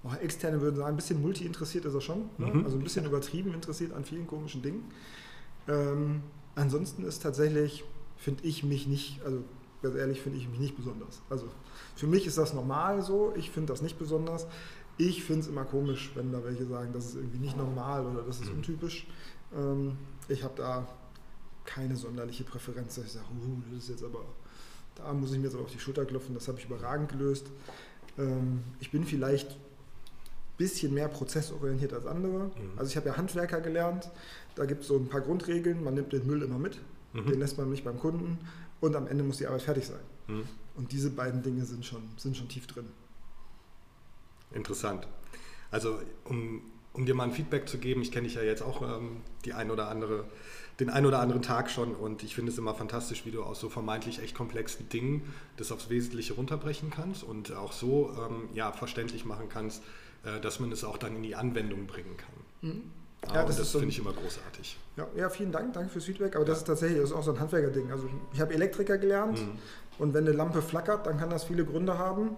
Oh, 0.02 0.12
Externe 0.20 0.60
würden 0.60 0.76
sagen, 0.76 0.88
ein 0.88 0.96
bisschen 0.96 1.22
multi-interessiert 1.22 1.84
ist 1.84 1.94
er 1.94 2.00
schon, 2.00 2.30
ne? 2.38 2.46
mhm. 2.46 2.64
also 2.64 2.76
ein 2.76 2.82
bisschen 2.82 3.04
übertrieben 3.04 3.54
interessiert 3.54 3.92
an 3.92 4.04
vielen 4.04 4.26
komischen 4.26 4.62
Dingen. 4.62 4.90
Ähm, 5.68 6.22
ansonsten 6.56 7.04
ist 7.04 7.22
tatsächlich, 7.22 7.84
finde 8.16 8.44
ich 8.44 8.64
mich 8.64 8.88
nicht, 8.88 9.22
also 9.24 9.44
ganz 9.82 9.94
ehrlich, 9.94 10.20
finde 10.20 10.38
ich 10.38 10.48
mich 10.48 10.58
nicht 10.58 10.76
besonders. 10.76 11.22
Also 11.30 11.48
für 11.94 12.06
mich 12.06 12.26
ist 12.26 12.38
das 12.38 12.54
normal 12.54 13.02
so, 13.02 13.32
ich 13.36 13.50
finde 13.50 13.72
das 13.72 13.82
nicht 13.82 13.98
besonders. 13.98 14.46
Ich 14.96 15.22
finde 15.22 15.42
es 15.42 15.48
immer 15.48 15.64
komisch, 15.64 16.10
wenn 16.14 16.32
da 16.32 16.42
welche 16.44 16.66
sagen, 16.66 16.92
das 16.92 17.06
ist 17.06 17.14
irgendwie 17.14 17.38
nicht 17.38 17.56
normal 17.56 18.04
oder 18.04 18.22
das 18.22 18.40
ist 18.40 18.50
mhm. 18.50 18.56
untypisch. 18.56 19.06
Ähm, 19.54 19.96
ich 20.28 20.42
habe 20.42 20.54
da 20.56 20.88
keine 21.64 21.96
sonderliche 21.96 22.44
Präferenz. 22.44 22.98
Ich 22.98 23.12
sage, 23.12 23.26
uh, 23.26 23.62
das 23.72 23.84
ist 23.84 23.90
jetzt 23.90 24.04
aber, 24.04 24.24
da 24.94 25.12
muss 25.12 25.32
ich 25.32 25.38
mir 25.38 25.44
jetzt 25.44 25.54
aber 25.54 25.64
auf 25.64 25.72
die 25.72 25.78
Schulter 25.78 26.04
klopfen, 26.04 26.34
das 26.34 26.48
habe 26.48 26.58
ich 26.58 26.64
überragend 26.64 27.10
gelöst. 27.10 27.46
Ähm, 28.18 28.62
ich 28.80 28.90
bin 28.90 29.04
vielleicht 29.04 29.50
ein 29.50 29.56
bisschen 30.56 30.94
mehr 30.94 31.08
prozessorientiert 31.08 31.92
als 31.92 32.06
andere. 32.06 32.46
Mhm. 32.46 32.78
Also 32.78 32.90
ich 32.90 32.96
habe 32.96 33.08
ja 33.08 33.16
Handwerker 33.16 33.60
gelernt, 33.60 34.10
da 34.54 34.64
gibt 34.64 34.82
es 34.82 34.88
so 34.88 34.96
ein 34.96 35.08
paar 35.08 35.20
Grundregeln, 35.20 35.82
man 35.82 35.94
nimmt 35.94 36.12
den 36.12 36.26
Müll 36.26 36.42
immer 36.42 36.58
mit. 36.58 36.78
mhm. 37.12 37.26
den 37.26 37.38
lässt 37.38 37.58
man 37.58 37.70
nicht 37.70 37.84
beim 37.84 37.98
Kunden 37.98 38.38
und 38.80 38.96
am 38.96 39.06
Ende 39.06 39.24
muss 39.24 39.38
die 39.38 39.46
Arbeit 39.46 39.62
fertig 39.62 39.86
sein. 39.86 40.00
Mhm. 40.28 40.44
Und 40.76 40.92
diese 40.92 41.10
beiden 41.10 41.42
Dinge 41.42 41.64
sind 41.64 41.84
schon, 41.84 42.02
sind 42.16 42.36
schon 42.36 42.48
tief 42.48 42.66
drin. 42.66 42.86
Interessant. 44.52 45.06
Also 45.70 46.00
um, 46.24 46.62
um 46.92 47.06
dir 47.06 47.14
mal 47.14 47.24
ein 47.24 47.32
Feedback 47.32 47.68
zu 47.68 47.78
geben, 47.78 48.02
ich 48.02 48.12
kenne 48.12 48.26
dich 48.26 48.36
ja 48.36 48.42
jetzt 48.42 48.62
auch 48.62 48.82
ähm, 48.82 49.18
die 49.44 49.52
ein 49.52 49.70
oder 49.70 49.88
andere, 49.88 50.24
den 50.80 50.90
ein 50.90 51.06
oder 51.06 51.20
anderen 51.20 51.42
Tag 51.42 51.70
schon 51.70 51.94
und 51.94 52.22
ich 52.22 52.34
finde 52.34 52.50
es 52.50 52.58
immer 52.58 52.74
fantastisch, 52.74 53.24
wie 53.26 53.30
du 53.30 53.42
aus 53.42 53.60
so 53.60 53.68
vermeintlich 53.68 54.20
echt 54.20 54.34
komplexen 54.34 54.88
Dingen 54.88 55.32
das 55.56 55.72
aufs 55.72 55.90
Wesentliche 55.90 56.34
runterbrechen 56.34 56.90
kannst 56.90 57.22
und 57.22 57.52
auch 57.52 57.72
so 57.72 58.10
ähm, 58.18 58.48
ja, 58.54 58.72
verständlich 58.72 59.24
machen 59.24 59.48
kannst, 59.48 59.82
äh, 60.24 60.40
dass 60.40 60.58
man 60.60 60.72
es 60.72 60.84
auch 60.84 60.98
dann 60.98 61.16
in 61.16 61.22
die 61.22 61.36
Anwendung 61.36 61.86
bringen 61.86 62.16
kann. 62.16 62.70
Mhm. 62.70 62.82
Ja, 63.34 63.44
das, 63.44 63.58
das 63.58 63.70
finde 63.72 63.88
ich 63.88 63.98
immer 63.98 64.12
großartig. 64.12 64.78
Ja, 64.96 65.06
ja, 65.14 65.28
vielen 65.28 65.52
Dank, 65.52 65.74
danke 65.74 65.90
fürs 65.90 66.06
Feedback. 66.06 66.36
Aber 66.36 66.44
das 66.44 66.58
ist 66.58 66.64
tatsächlich 66.64 66.98
das 67.00 67.10
ist 67.10 67.16
auch 67.16 67.22
so 67.22 67.32
ein 67.32 67.40
Handwerker-Ding. 67.40 67.92
Also 67.92 68.08
ich 68.32 68.40
habe 68.40 68.54
Elektriker 68.54 68.98
gelernt 68.98 69.40
mhm. 69.40 69.58
und 69.98 70.14
wenn 70.14 70.26
eine 70.26 70.34
Lampe 70.34 70.62
flackert, 70.62 71.06
dann 71.06 71.18
kann 71.18 71.28
das 71.28 71.44
viele 71.44 71.64
Gründe 71.64 71.98
haben. 71.98 72.36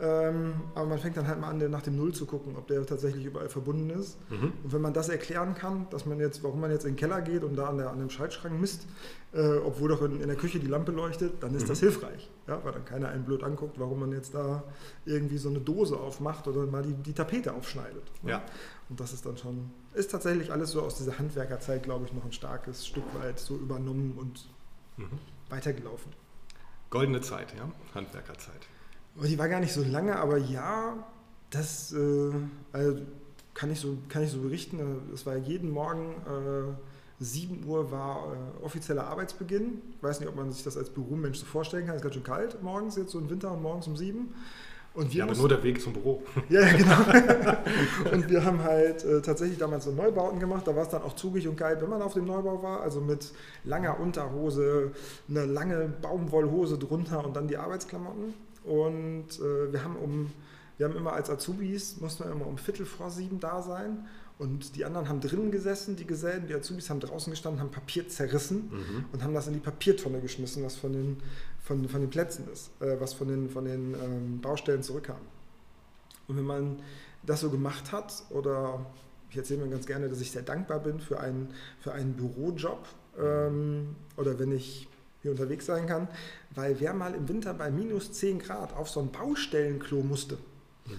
Ähm, 0.00 0.54
aber 0.76 0.86
man 0.86 0.98
fängt 0.98 1.16
dann 1.16 1.26
halt 1.26 1.40
mal 1.40 1.48
an, 1.48 1.70
nach 1.70 1.82
dem 1.82 1.96
Null 1.96 2.14
zu 2.14 2.24
gucken, 2.24 2.54
ob 2.56 2.68
der 2.68 2.86
tatsächlich 2.86 3.24
überall 3.24 3.48
verbunden 3.48 3.90
ist. 3.90 4.16
Mhm. 4.30 4.52
Und 4.62 4.72
wenn 4.72 4.80
man 4.80 4.92
das 4.92 5.08
erklären 5.08 5.54
kann, 5.54 5.88
dass 5.90 6.06
man 6.06 6.20
jetzt, 6.20 6.44
warum 6.44 6.60
man 6.60 6.70
jetzt 6.70 6.84
in 6.84 6.92
den 6.92 6.96
Keller 6.96 7.20
geht 7.20 7.42
und 7.42 7.56
da 7.56 7.66
an, 7.66 7.78
der, 7.78 7.90
an 7.90 7.98
dem 7.98 8.08
Schaltschrank 8.08 8.60
misst, 8.60 8.86
äh, 9.32 9.56
obwohl 9.56 9.88
doch 9.88 10.02
in, 10.02 10.20
in, 10.20 10.28
der 10.28 10.36
Küche 10.36 10.60
die 10.60 10.68
Lampe 10.68 10.92
leuchtet, 10.92 11.42
dann 11.42 11.52
ist 11.54 11.64
mhm. 11.64 11.68
das 11.68 11.80
hilfreich. 11.80 12.30
Ja, 12.46 12.64
weil 12.64 12.72
dann 12.72 12.84
keiner 12.84 13.08
einen 13.08 13.24
blöd 13.24 13.42
anguckt, 13.42 13.80
warum 13.80 13.98
man 13.98 14.12
jetzt 14.12 14.34
da 14.34 14.62
irgendwie 15.04 15.38
so 15.38 15.48
eine 15.48 15.58
Dose 15.58 15.98
aufmacht 15.98 16.46
oder 16.46 16.64
mal 16.66 16.82
die, 16.82 16.94
die 16.94 17.12
Tapete 17.12 17.52
aufschneidet. 17.52 18.04
Ne? 18.22 18.30
Ja. 18.30 18.42
Und 18.88 19.00
das 19.00 19.12
ist 19.12 19.26
dann 19.26 19.36
schon, 19.36 19.70
ist 19.94 20.12
tatsächlich 20.12 20.52
alles 20.52 20.70
so 20.70 20.82
aus 20.82 20.96
dieser 20.96 21.18
Handwerkerzeit, 21.18 21.82
glaube 21.82 22.04
ich, 22.06 22.12
noch 22.12 22.24
ein 22.24 22.32
starkes 22.32 22.86
Stück 22.86 23.04
weit 23.20 23.40
so 23.40 23.56
übernommen 23.56 24.14
und 24.16 24.48
mhm. 24.96 25.18
weitergelaufen. 25.50 26.12
Goldene 26.88 27.20
Zeit, 27.20 27.52
ja, 27.56 27.68
Handwerkerzeit. 27.94 28.68
Die 29.24 29.38
war 29.38 29.48
gar 29.48 29.60
nicht 29.60 29.72
so 29.72 29.82
lange, 29.82 30.16
aber 30.16 30.38
ja, 30.38 30.94
das 31.50 31.92
äh, 31.92 32.32
also 32.72 32.98
kann, 33.54 33.70
ich 33.70 33.80
so, 33.80 33.98
kann 34.08 34.22
ich 34.22 34.30
so 34.30 34.40
berichten. 34.40 34.78
Es 35.12 35.26
war 35.26 35.36
jeden 35.36 35.70
Morgen 35.70 36.14
äh, 36.26 36.72
7 37.20 37.64
Uhr 37.66 37.90
war 37.90 38.32
äh, 38.32 38.64
offizieller 38.64 39.06
Arbeitsbeginn. 39.06 39.82
Ich 39.96 40.02
weiß 40.02 40.20
nicht, 40.20 40.28
ob 40.28 40.36
man 40.36 40.52
sich 40.52 40.62
das 40.62 40.76
als 40.76 40.90
Büromensch 40.90 41.38
so 41.38 41.46
vorstellen 41.46 41.86
kann. 41.86 41.96
Es 41.96 42.00
ist 42.00 42.02
ganz 42.02 42.14
schön 42.14 42.24
kalt 42.24 42.62
morgens, 42.62 42.96
jetzt 42.96 43.10
so 43.10 43.18
im 43.18 43.28
Winter 43.28 43.52
und 43.52 43.62
morgens 43.62 43.88
um 43.88 43.96
7. 43.96 44.32
Und 44.94 45.12
wir 45.12 45.18
ja, 45.18 45.24
aber 45.24 45.36
nur 45.36 45.48
der 45.48 45.62
Weg 45.62 45.80
zum 45.80 45.92
Büro. 45.92 46.22
Ja, 46.48 46.60
ja 46.60 46.76
genau. 46.76 48.12
und 48.12 48.28
wir 48.28 48.44
haben 48.44 48.62
halt 48.62 49.04
äh, 49.04 49.20
tatsächlich 49.20 49.58
damals 49.58 49.84
so 49.84 49.92
Neubauten 49.92 50.40
gemacht. 50.40 50.66
Da 50.66 50.74
war 50.74 50.82
es 50.82 50.88
dann 50.88 51.02
auch 51.02 51.14
zugig 51.14 51.46
und 51.46 51.56
geil, 51.56 51.76
wenn 51.80 51.90
man 51.90 52.02
auf 52.02 52.14
dem 52.14 52.24
Neubau 52.24 52.62
war. 52.62 52.80
Also 52.80 53.00
mit 53.00 53.32
langer 53.64 54.00
Unterhose, 54.00 54.92
eine 55.28 55.44
lange 55.44 55.92
Baumwollhose 56.00 56.78
drunter 56.78 57.24
und 57.24 57.36
dann 57.36 57.48
die 57.48 57.56
Arbeitsklamotten. 57.56 58.34
Und 58.68 59.40
äh, 59.40 59.72
wir 59.72 59.82
haben 59.82 59.96
um, 59.96 60.30
wir 60.76 60.86
haben 60.86 60.96
immer 60.96 61.14
als 61.14 61.30
Azubis, 61.30 62.00
mussten 62.00 62.24
wir 62.24 62.30
immer 62.30 62.46
um 62.46 62.58
Viertel 62.58 62.86
vor 62.86 63.10
sieben 63.10 63.40
da 63.40 63.62
sein. 63.62 64.06
Und 64.38 64.76
die 64.76 64.84
anderen 64.84 65.08
haben 65.08 65.20
drinnen 65.20 65.50
gesessen, 65.50 65.96
die 65.96 66.06
Gesellen, 66.06 66.46
die 66.46 66.54
Azubis 66.54 66.90
haben 66.90 67.00
draußen 67.00 67.30
gestanden, 67.30 67.60
haben 67.60 67.70
Papier 67.70 68.08
zerrissen 68.08 68.70
mhm. 68.70 69.04
und 69.12 69.24
haben 69.24 69.34
das 69.34 69.48
in 69.48 69.54
die 69.54 69.58
Papiertonne 69.60 70.20
geschmissen, 70.20 70.62
was 70.62 70.76
von 70.76 70.92
den, 70.92 71.16
von, 71.64 71.88
von 71.88 72.00
den 72.00 72.10
Plätzen 72.10 72.46
ist, 72.52 72.70
äh, 72.80 73.00
was 73.00 73.14
von 73.14 73.26
den, 73.26 73.50
von 73.50 73.64
den 73.64 73.94
ähm, 73.94 74.40
Baustellen 74.40 74.82
zurückkam. 74.82 75.20
Und 76.28 76.36
wenn 76.36 76.44
man 76.44 76.78
das 77.24 77.40
so 77.40 77.50
gemacht 77.50 77.90
hat, 77.90 78.12
oder 78.30 78.86
ich 79.30 79.36
erzähle 79.36 79.64
mir 79.64 79.70
ganz 79.70 79.86
gerne, 79.86 80.08
dass 80.08 80.20
ich 80.20 80.30
sehr 80.30 80.42
dankbar 80.42 80.80
bin 80.80 81.00
für 81.00 81.18
einen, 81.18 81.48
für 81.80 81.92
einen 81.92 82.12
Bürojob, 82.12 82.86
ähm, 83.18 83.96
oder 84.16 84.38
wenn 84.38 84.52
ich 84.52 84.88
hier 85.28 85.32
unterwegs 85.32 85.66
sein 85.66 85.86
kann, 85.86 86.08
weil 86.54 86.80
wer 86.80 86.94
mal 86.94 87.14
im 87.14 87.28
Winter 87.28 87.54
bei 87.54 87.70
minus 87.70 88.12
10 88.12 88.38
Grad 88.38 88.74
auf 88.74 88.88
so 88.88 89.00
ein 89.00 89.10
Baustellenklo 89.10 90.02
musste, 90.02 90.38
mhm. 90.86 90.92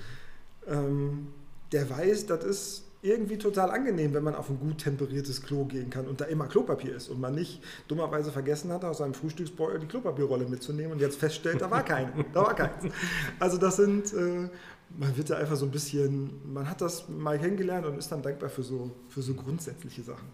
ähm, 0.67 1.27
der 1.71 1.89
weiß, 1.89 2.27
das 2.27 2.43
ist 2.43 2.83
irgendwie 3.01 3.37
total 3.37 3.71
angenehm, 3.71 4.13
wenn 4.13 4.23
man 4.23 4.35
auf 4.35 4.49
ein 4.49 4.59
gut 4.59 4.79
temperiertes 4.79 5.41
Klo 5.41 5.63
gehen 5.63 5.89
kann 5.89 6.05
und 6.07 6.19
da 6.19 6.25
immer 6.25 6.47
Klopapier 6.47 6.95
ist 6.95 7.07
und 7.07 7.21
man 7.21 7.33
nicht 7.33 7.63
dummerweise 7.87 8.31
vergessen 8.31 8.71
hat, 8.73 8.83
aus 8.83 8.97
seinem 8.97 9.13
Frühstücksbeutel 9.13 9.79
die 9.79 9.87
Klopapierrolle 9.87 10.45
mitzunehmen 10.45 10.91
und 10.91 10.99
jetzt 10.99 11.17
feststellt, 11.17 11.61
da 11.61 11.71
war 11.71 11.83
keine, 11.83 12.11
da 12.33 12.43
war 12.43 12.55
keins. 12.55 12.93
Also 13.39 13.57
das 13.57 13.77
sind, 13.77 14.13
äh, 14.13 14.49
man 14.97 15.15
wird 15.15 15.29
da 15.29 15.37
einfach 15.37 15.55
so 15.55 15.65
ein 15.65 15.71
bisschen, 15.71 16.41
man 16.51 16.69
hat 16.69 16.81
das 16.81 17.07
mal 17.07 17.39
kennengelernt 17.39 17.85
und 17.85 17.97
ist 17.97 18.11
dann 18.11 18.21
dankbar 18.21 18.49
für 18.49 18.63
so, 18.63 18.91
für 19.07 19.21
so 19.21 19.33
grundsätzliche 19.33 20.03
Sachen. 20.03 20.27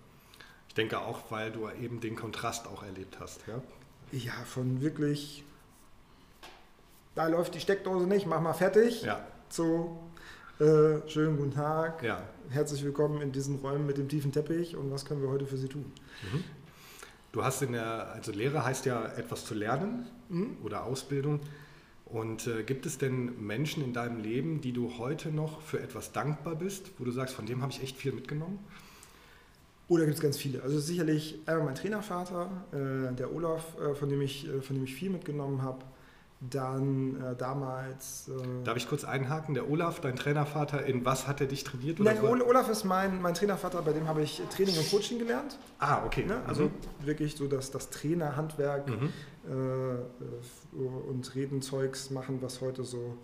Ich 0.68 0.74
denke 0.74 1.00
auch, 1.00 1.20
weil 1.30 1.52
du 1.52 1.70
eben 1.82 2.00
den 2.00 2.16
Kontrast 2.16 2.68
auch 2.68 2.84
erlebt 2.84 3.20
hast, 3.20 3.48
ja? 3.48 3.62
Ja, 4.12 4.34
von 4.46 4.82
wirklich, 4.82 5.44
da 7.16 7.28
läuft 7.28 7.56
die 7.56 7.60
Steckdose 7.60 8.08
nicht, 8.08 8.26
mach 8.28 8.40
mal 8.40 8.54
fertig, 8.54 9.02
ja. 9.04 9.26
zu 9.50 9.98
äh, 10.60 11.08
schönen 11.10 11.38
guten 11.38 11.54
Tag. 11.54 12.04
Ja. 12.04 12.22
Herzlich 12.50 12.84
willkommen 12.84 13.22
in 13.22 13.32
diesen 13.32 13.58
Räumen 13.60 13.86
mit 13.86 13.98
dem 13.98 14.08
tiefen 14.08 14.32
Teppich 14.32 14.76
und 14.76 14.92
was 14.92 15.06
können 15.06 15.22
wir 15.22 15.30
heute 15.30 15.46
für 15.46 15.58
Sie 15.58 15.68
tun? 15.68 15.92
Mhm. 16.32 16.44
Du 17.32 17.44
hast 17.44 17.62
in 17.62 17.74
der, 17.74 18.14
also 18.14 18.32
Lehre 18.32 18.64
heißt 18.64 18.86
ja 18.86 19.06
etwas 19.18 19.46
zu 19.46 19.54
lernen 19.56 20.08
mhm. 20.30 20.58
oder 20.64 20.86
Ausbildung. 20.86 21.42
Und 22.06 22.48
äh, 22.48 22.64
gibt 22.64 22.86
es 22.86 23.00
denn 23.00 23.46
Menschen 23.46 23.84
in 23.84 23.92
deinem 23.92 24.22
Leben, 24.22 24.62
die 24.62 24.72
du 24.72 24.98
heute 25.00 25.30
noch 25.30 25.62
für 25.62 25.82
etwas 25.82 26.12
dankbar 26.12 26.56
bist, 26.56 26.92
wo 27.00 27.04
du 27.04 27.12
sagst, 27.12 27.34
von 27.34 27.48
dem 27.48 27.62
habe 27.62 27.72
ich 27.72 27.82
echt 27.82 27.98
viel 27.98 28.14
mitgenommen? 28.14 28.60
Oder 29.88 30.04
oh, 30.04 30.06
gibt 30.06 30.18
es 30.18 30.22
ganz 30.22 30.38
viele. 30.38 30.64
Also 30.64 30.80
sicherlich 30.80 31.40
einmal 31.46 31.66
mein 31.66 31.76
Trainervater, 31.76 32.50
äh, 32.72 33.14
der 33.14 33.34
Olaf, 33.34 33.64
äh, 33.80 33.94
von, 33.94 34.10
dem 34.10 34.22
ich, 34.22 34.48
äh, 34.48 34.62
von 34.62 34.76
dem 34.76 34.84
ich 34.84 34.96
viel 34.96 35.12
mitgenommen 35.12 35.62
habe. 35.62 35.80
Dann 36.42 37.22
äh, 37.22 37.36
damals. 37.36 38.30
Äh, 38.30 38.64
Darf 38.64 38.78
ich 38.78 38.90
kurz 38.90 39.04
einhaken? 39.04 39.54
Der 39.54 39.70
Olaf, 39.70 40.02
dein 40.02 40.16
Trainervater, 40.16 40.86
in 40.86 41.06
was 41.06 41.28
hat 41.28 41.40
er 41.40 41.48
dich 41.48 41.64
trainiert? 41.64 42.00
Nein, 42.00 42.20
Olaf 42.24 42.68
ist 42.70 42.84
mein, 42.84 43.22
mein 43.22 43.36
Trainervater, 43.36 43.82
bei 43.84 43.94
dem 43.94 44.08
habe 44.08 44.22
ich 44.22 44.42
Training 44.50 44.78
und 44.78 44.90
Coaching 44.90 45.20
gelernt. 45.20 45.58
Ah, 45.80 46.04
okay. 46.06 46.26
Ne? 46.26 46.42
Also 46.46 46.64
mhm. 46.64 46.72
wirklich 47.06 47.36
so 47.36 47.48
das, 47.48 47.72
das 47.72 47.90
Trainerhandwerk 47.90 48.88
mhm. 48.88 49.14
äh, 49.48 51.10
und 51.10 51.36
Redenzeugs 51.36 52.10
machen, 52.10 52.40
was 52.42 52.60
heute 52.60 52.84
so 52.84 53.18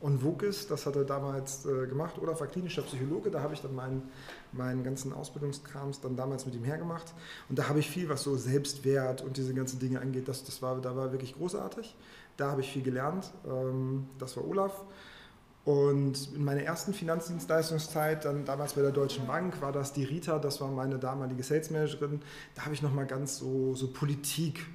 on 0.00 0.18
vogue 0.20 0.48
ist. 0.48 0.70
Das 0.70 0.86
hat 0.86 0.96
er 0.96 1.04
damals 1.04 1.64
gemacht. 1.64 2.14
Olaf 2.22 2.40
war 2.40 2.46
klinischer 2.46 2.82
Psychologe, 2.82 3.30
da 3.30 3.42
habe 3.42 3.52
ich 3.52 3.60
dann 3.60 3.74
meinen, 3.74 4.08
meinen 4.52 4.84
ganzen 4.84 5.12
Ausbildungskrams 5.12 6.00
dann 6.00 6.16
damals 6.16 6.46
mit 6.46 6.54
ihm 6.54 6.64
hergemacht. 6.64 7.14
Und 7.48 7.58
da 7.58 7.68
habe 7.68 7.78
ich 7.80 7.90
viel, 7.90 8.08
was 8.08 8.22
so 8.22 8.36
Selbstwert 8.36 9.22
und 9.22 9.36
diese 9.36 9.54
ganzen 9.54 9.78
Dinge 9.78 10.00
angeht, 10.00 10.28
das, 10.28 10.44
das 10.44 10.62
war, 10.62 10.80
da 10.80 10.96
war 10.96 11.12
wirklich 11.12 11.34
großartig. 11.34 11.94
Da 12.36 12.50
habe 12.50 12.60
ich 12.60 12.72
viel 12.72 12.82
gelernt. 12.82 13.30
Ähm, 13.46 14.06
das 14.18 14.36
war 14.36 14.46
Olaf. 14.46 14.84
Und 15.64 16.34
in 16.34 16.42
meiner 16.42 16.62
ersten 16.62 16.94
Finanzdienstleistungszeit, 16.94 18.24
dann 18.24 18.44
damals 18.44 18.72
bei 18.72 18.82
der 18.82 18.92
Deutschen 18.92 19.26
Bank, 19.26 19.60
war 19.60 19.72
das 19.72 19.92
die 19.92 20.04
Rita, 20.04 20.38
das 20.38 20.60
war 20.60 20.68
meine 20.68 20.98
damalige 20.98 21.42
Salesmanagerin. 21.42 22.22
Da 22.54 22.64
habe 22.64 22.74
ich 22.74 22.82
nochmal 22.82 23.06
ganz 23.06 23.38
so, 23.38 23.74
so 23.74 23.88
Politik 23.92 24.66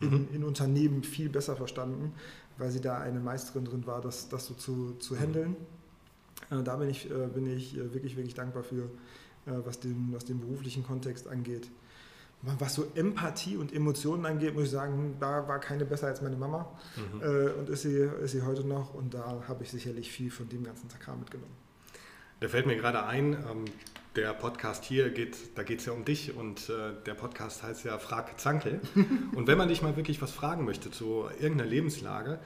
in, 0.00 0.10
mhm. 0.10 0.28
in, 0.32 0.44
Unternehmen 0.44 1.04
viel 1.04 1.28
besser 1.28 1.54
verstanden, 1.54 2.12
weil 2.58 2.70
sie 2.70 2.80
da 2.80 2.98
eine 2.98 3.20
Meisterin 3.20 3.64
drin 3.64 3.86
war, 3.86 4.00
das, 4.00 4.28
das 4.28 4.46
so 4.46 4.54
zu, 4.54 4.94
zu 4.98 5.16
handeln. 5.16 5.52
Äh, 5.52 5.83
da 6.50 6.76
bin 6.76 6.88
ich, 6.90 7.10
äh, 7.10 7.26
bin 7.32 7.46
ich 7.46 7.76
äh, 7.76 7.94
wirklich, 7.94 8.16
wirklich 8.16 8.34
dankbar 8.34 8.62
für, 8.62 8.84
äh, 9.46 9.52
was, 9.64 9.80
den, 9.80 10.08
was 10.12 10.24
den 10.24 10.40
beruflichen 10.40 10.84
Kontext 10.84 11.28
angeht. 11.28 11.70
Was 12.42 12.74
so 12.74 12.86
Empathie 12.94 13.56
und 13.56 13.72
Emotionen 13.72 14.26
angeht, 14.26 14.54
muss 14.54 14.64
ich 14.64 14.70
sagen, 14.70 15.16
da 15.18 15.48
war 15.48 15.60
keine 15.60 15.86
besser 15.86 16.08
als 16.08 16.20
meine 16.20 16.36
Mama. 16.36 16.70
Mhm. 16.96 17.22
Äh, 17.22 17.50
und 17.52 17.70
ist 17.70 17.82
sie, 17.82 17.96
ist 17.96 18.32
sie 18.32 18.42
heute 18.42 18.66
noch. 18.66 18.92
Und 18.92 19.14
da 19.14 19.44
habe 19.48 19.64
ich 19.64 19.70
sicherlich 19.70 20.12
viel 20.12 20.30
von 20.30 20.48
dem 20.48 20.62
ganzen 20.62 20.88
Kram 20.88 21.20
mitgenommen. 21.20 21.54
Da 22.40 22.48
fällt 22.48 22.66
mir 22.66 22.76
gerade 22.76 23.06
ein, 23.06 23.32
ähm, 23.32 23.64
der 24.16 24.32
Podcast 24.34 24.84
hier 24.84 25.10
geht, 25.10 25.36
da 25.56 25.62
geht 25.62 25.80
es 25.80 25.86
ja 25.86 25.92
um 25.92 26.04
dich 26.04 26.36
und 26.36 26.68
äh, 26.68 26.92
der 27.04 27.14
Podcast 27.14 27.62
heißt 27.62 27.84
ja 27.84 27.98
Frag 27.98 28.38
Zankel. 28.38 28.80
und 29.34 29.46
wenn 29.46 29.58
man 29.58 29.68
dich 29.68 29.82
mal 29.82 29.96
wirklich 29.96 30.20
was 30.22 30.30
fragen 30.30 30.64
möchte 30.64 30.90
zu 30.90 31.24
irgendeiner 31.40 31.68
Lebenslage, 31.68 32.38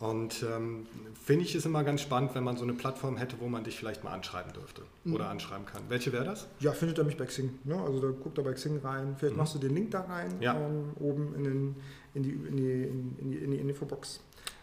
und 0.00 0.42
ähm, 0.42 0.86
finde 1.22 1.44
ich 1.44 1.54
es 1.54 1.66
immer 1.66 1.84
ganz 1.84 2.00
spannend, 2.00 2.34
wenn 2.34 2.42
man 2.42 2.56
so 2.56 2.64
eine 2.64 2.72
Plattform 2.72 3.18
hätte, 3.18 3.36
wo 3.38 3.48
man 3.48 3.64
dich 3.64 3.78
vielleicht 3.78 4.02
mal 4.02 4.12
anschreiben 4.12 4.50
dürfte 4.54 4.82
mhm. 5.04 5.14
oder 5.14 5.28
anschreiben 5.28 5.66
kann. 5.66 5.82
Welche 5.90 6.10
wäre 6.12 6.24
das? 6.24 6.48
Ja, 6.58 6.72
findet 6.72 6.96
er 6.96 7.04
mich 7.04 7.18
bei 7.18 7.26
Xing. 7.26 7.58
Ne? 7.64 7.78
Also 7.78 8.00
da 8.00 8.08
guckt 8.08 8.38
er 8.38 8.44
bei 8.44 8.54
Xing 8.54 8.78
rein. 8.78 9.14
Vielleicht 9.18 9.34
mhm. 9.34 9.38
machst 9.38 9.54
du 9.54 9.58
den 9.58 9.74
Link 9.74 9.90
da 9.90 10.00
rein, 10.00 10.40
ja. 10.40 10.56
ähm, 10.56 10.92
oben 10.98 11.34
in, 11.34 11.44
den, 11.44 11.76
in, 12.14 12.22
die, 12.22 12.30
in, 12.30 12.56
die, 12.56 12.82
in, 12.82 13.30
die, 13.30 13.36
in 13.38 13.50
die 13.50 13.58
Infobox. 13.58 14.20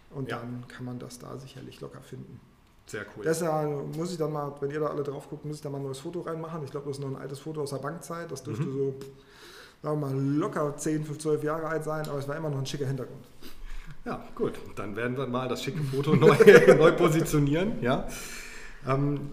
Und 0.10 0.28
ja. 0.28 0.40
dann 0.40 0.68
kann 0.68 0.86
man 0.86 0.98
das 0.98 1.20
da 1.20 1.38
sicherlich 1.38 1.82
locker 1.82 2.02
finden. 2.02 2.40
Sehr 2.88 3.06
cool. 3.16 3.24
Deshalb 3.24 3.96
muss 3.96 4.12
ich 4.12 4.18
dann 4.18 4.32
mal, 4.32 4.56
wenn 4.60 4.72
ihr 4.72 4.80
da 4.80 4.88
alle 4.88 5.04
drauf 5.04 5.30
guckt, 5.30 5.46
muss 5.46 5.58
ich 5.58 5.62
da 5.62 5.70
mal 5.70 5.78
ein 5.78 5.84
neues 5.84 6.00
Foto 6.00 6.22
reinmachen. 6.22 6.64
Ich 6.64 6.72
glaube, 6.72 6.88
das 6.88 6.98
ist 6.98 7.04
noch 7.04 7.12
ein 7.12 7.22
altes 7.22 7.40
Foto 7.40 7.62
aus 7.62 7.70
der 7.70 7.78
Bankzeit. 7.78 8.32
Das 8.32 8.42
dürfte 8.42 8.66
mhm. 8.66 8.74
so, 8.74 8.96
sagen 9.84 10.00
wir 10.00 10.08
mal, 10.08 10.18
locker 10.18 10.76
10, 10.76 11.20
12 11.20 11.44
Jahre 11.44 11.68
alt 11.68 11.84
sein, 11.84 12.08
aber 12.08 12.18
es 12.18 12.28
war 12.28 12.36
immer 12.38 12.50
noch 12.50 12.58
ein 12.58 12.66
schicker 12.66 12.88
Hintergrund. 12.88 13.24
Ja, 14.08 14.24
gut. 14.36 14.58
Dann 14.76 14.96
werden 14.96 15.18
wir 15.18 15.28
mal 15.28 15.50
das 15.50 15.64
schicke 15.64 15.84
Foto 15.84 16.16
neu, 16.16 16.34
neu 16.78 16.94
positionieren. 16.94 17.84
Ja. 17.84 18.08
Ähm, 18.88 19.32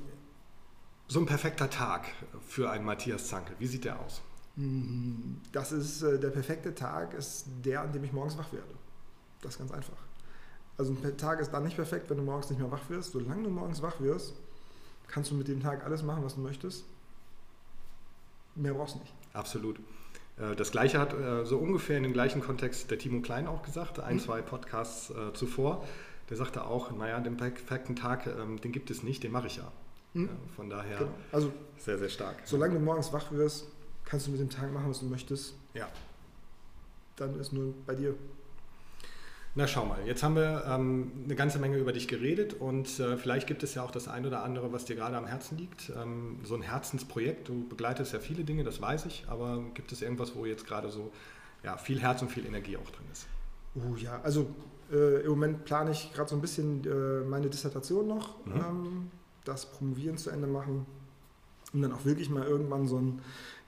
so 1.07 1.21
ein 1.21 1.27
perfekter 1.27 1.71
Tag 1.71 2.09
für 2.49 2.71
einen 2.71 2.85
Matthias 2.85 3.29
Zankel, 3.29 3.55
wie 3.61 3.69
sieht 3.69 3.85
der 3.85 4.01
aus? 4.01 4.21
Mhm. 4.57 5.41
Das 5.53 5.71
ist 5.71 6.03
äh, 6.03 6.19
der 6.19 6.31
perfekte 6.31 6.75
Tag, 6.75 7.15
ist 7.15 7.47
der, 7.65 7.83
an 7.83 7.93
dem 7.93 8.03
ich 8.03 8.13
morgens 8.13 8.37
wach 8.37 8.53
werde. 8.53 8.75
Das 9.43 9.53
ist 9.53 9.59
ganz 9.59 9.71
einfach. 9.71 9.97
Also 10.77 10.93
ein 10.93 11.17
Tag 11.19 11.39
ist 11.39 11.53
dann 11.53 11.63
nicht 11.63 11.77
perfekt, 11.77 12.11
wenn 12.11 12.17
du 12.17 12.25
morgens 12.25 12.51
nicht 12.51 12.59
mehr 12.59 12.71
wach 12.73 12.91
wirst. 12.91 13.13
Solange 13.13 13.45
du 13.45 13.51
morgens 13.51 13.81
wach 13.81 14.01
wirst, 14.01 14.35
kannst 15.07 15.31
du 15.31 15.37
mit 15.37 15.47
dem 15.47 15.61
Tag 15.63 15.85
alles 15.85 16.03
machen, 16.03 16.25
was 16.25 16.35
du 16.35 16.41
möchtest. 16.41 16.85
Mehr 18.57 18.75
brauchst 18.75 18.97
du 18.97 18.99
nicht. 18.99 19.15
Absolut. 19.35 19.79
Äh, 20.39 20.55
das 20.57 20.71
gleiche 20.71 20.99
hat 20.99 21.15
äh, 21.15 21.45
so 21.45 21.59
ungefähr 21.59 21.97
in 21.97 22.03
dem 22.03 22.13
gleichen 22.13 22.41
Kontext 22.41 22.91
der 22.91 22.99
Timo 22.99 23.21
Klein 23.21 23.47
auch 23.47 23.63
gesagt, 23.63 24.01
ein, 24.01 24.17
mhm. 24.17 24.21
zwei 24.21 24.43
Podcasts 24.43 25.11
äh, 25.11 25.33
zuvor. 25.35 25.85
Der 26.31 26.37
sagte 26.37 26.65
auch, 26.65 26.91
naja, 26.91 27.21
den 27.21 27.37
perfekten 27.37 27.97
Tag, 27.97 28.27
ähm, 28.27 28.61
den 28.61 28.73
gibt 28.73 28.91
es 28.91 29.03
nicht, 29.03 29.23
den 29.23 29.33
mache 29.33 29.47
ich 29.47 29.57
ja. 29.57 29.71
Mhm. 30.15 30.31
Von 30.57 30.71
daher 30.71 30.99
genau. 30.99 31.11
also, 31.33 31.53
sehr, 31.77 31.99
sehr 31.99 32.09
stark. 32.09 32.37
Solange 32.45 32.75
du 32.75 32.81
morgens 32.81 33.13
wach 33.13 33.31
wirst, 33.33 33.67
kannst 34.05 34.27
du 34.27 34.31
mit 34.31 34.41
dem 34.41 34.51
Tag 34.51 34.73
machen, 34.73 34.89
was 34.89 35.01
du 35.01 35.07
möchtest. 35.07 35.55
Ja. 35.75 35.89
Dann 37.17 37.39
ist 37.39 37.53
nur 37.53 37.75
bei 37.87 37.95
dir. 37.95 38.15
Na 39.57 39.69
schau 39.69 39.87
mal, 39.87 40.05
jetzt 40.05 40.25
haben 40.25 40.35
wir 40.35 40.65
ähm, 40.67 41.13
eine 41.25 41.37
ganze 41.37 41.61
Menge 41.61 41.77
über 41.77 41.93
dich 41.93 42.09
geredet 42.09 42.55
und 42.55 42.99
äh, 42.99 43.17
vielleicht 43.17 43.47
gibt 43.47 43.63
es 43.63 43.75
ja 43.75 43.85
auch 43.85 43.93
das 43.93 44.09
ein 44.09 44.27
oder 44.27 44.43
andere, 44.43 44.73
was 44.73 44.85
dir 44.85 44.97
gerade 44.97 45.17
am 45.17 45.27
Herzen 45.27 45.57
liegt. 45.57 45.93
Ähm, 45.97 46.41
so 46.43 46.57
ein 46.57 46.63
Herzensprojekt, 46.63 47.49
du 47.49 47.69
begleitest 47.69 48.13
ja 48.13 48.19
viele 48.19 48.43
Dinge, 48.43 48.65
das 48.65 48.81
weiß 48.81 49.07
ich, 49.07 49.27
aber 49.29 49.63
gibt 49.75 49.93
es 49.93 50.03
irgendwas, 50.03 50.35
wo 50.35 50.45
jetzt 50.45 50.67
gerade 50.67 50.91
so 50.91 51.13
ja, 51.63 51.77
viel 51.77 52.01
Herz 52.01 52.21
und 52.21 52.33
viel 52.33 52.47
Energie 52.47 52.77
auch 52.77 52.91
drin 52.91 53.07
ist? 53.13 53.29
Oh 53.77 53.95
ja, 53.95 54.21
also 54.25 54.49
äh, 54.93 55.23
im 55.23 55.31
Moment 55.31 55.65
plane 55.65 55.93
ich 55.93 56.13
gerade 56.13 56.29
so 56.29 56.35
ein 56.35 56.41
bisschen 56.41 56.85
äh, 56.85 57.25
meine 57.25 57.49
Dissertation 57.49 58.09
noch, 58.09 58.45
mhm. 58.45 58.55
ähm, 58.55 59.11
das 59.45 59.67
Promovieren 59.67 60.17
zu 60.17 60.31
Ende 60.31 60.49
machen, 60.49 60.85
um 61.75 61.83
dann 61.83 61.93
auch 61.93 62.05
wirklich 62.05 62.31
mal 62.31 62.47
irgendwann 62.47 62.87
so 62.87 62.99
ein 62.99 63.21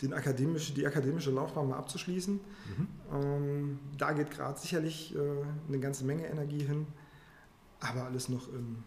den 0.02 0.12
akademische, 0.12 0.74
die 0.74 0.86
akademische 0.86 1.30
Laufbahn 1.30 1.68
mal 1.68 1.78
abzuschließen. 1.78 2.34
Mhm. 2.34 2.88
Ähm, 3.12 3.78
da 3.96 4.12
geht 4.12 4.30
gerade 4.30 4.58
sicherlich 4.58 5.14
äh, 5.14 5.18
eine 5.68 5.80
ganze 5.80 6.04
Menge 6.04 6.26
Energie 6.26 6.62
hin, 6.62 6.86
aber 7.80 8.04
alles 8.04 8.28
noch 8.28 8.48
im, 8.48 8.84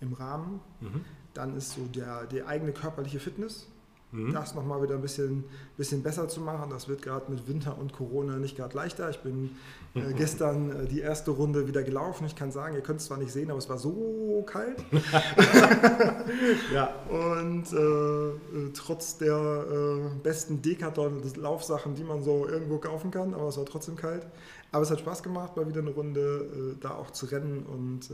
im 0.00 0.12
Rahmen. 0.12 0.60
Mhm. 0.80 1.04
Dann 1.34 1.56
ist 1.56 1.72
so 1.72 1.86
der, 1.86 2.26
die 2.26 2.44
eigene 2.44 2.72
körperliche 2.72 3.18
Fitness 3.18 3.66
mhm. 4.14 4.32
das 4.32 4.54
nochmal 4.54 4.82
wieder 4.82 4.94
ein 4.94 5.02
bisschen, 5.02 5.44
bisschen 5.76 6.02
besser 6.02 6.28
zu 6.28 6.40
machen. 6.40 6.70
Das 6.70 6.88
wird 6.88 7.02
gerade 7.02 7.30
mit 7.30 7.48
Winter 7.48 7.76
und 7.78 7.92
Corona 7.92 8.36
nicht 8.36 8.56
gerade 8.56 8.76
leichter. 8.76 9.10
Ich 9.10 9.18
bin 9.18 9.50
äh, 9.94 10.12
gestern 10.16 10.70
äh, 10.70 10.86
die 10.86 11.00
erste 11.00 11.32
Runde 11.32 11.66
wieder 11.66 11.82
gelaufen. 11.82 12.26
Ich 12.26 12.36
kann 12.36 12.52
sagen, 12.52 12.74
ihr 12.74 12.82
könnt 12.82 13.00
es 13.00 13.06
zwar 13.06 13.18
nicht 13.18 13.32
sehen, 13.32 13.50
aber 13.50 13.58
es 13.58 13.68
war 13.68 13.78
so 13.78 14.44
kalt. 14.46 14.84
ja. 16.72 16.94
Und 17.08 17.72
äh, 17.72 17.76
äh, 17.76 18.70
trotz 18.72 19.18
der 19.18 19.34
äh, 19.36 20.20
besten 20.22 20.62
Decathlon-Laufsachen, 20.62 21.94
die 21.94 22.04
man 22.04 22.22
so 22.22 22.46
irgendwo 22.46 22.78
kaufen 22.78 23.10
kann, 23.10 23.34
aber 23.34 23.48
es 23.48 23.58
war 23.58 23.66
trotzdem 23.66 23.96
kalt. 23.96 24.26
Aber 24.70 24.82
es 24.82 24.90
hat 24.90 25.00
Spaß 25.00 25.22
gemacht, 25.22 25.56
mal 25.56 25.68
wieder 25.68 25.80
eine 25.80 25.90
Runde 25.90 26.74
äh, 26.74 26.80
da 26.80 26.90
auch 26.94 27.10
zu 27.10 27.26
rennen 27.26 27.64
und 27.64 28.10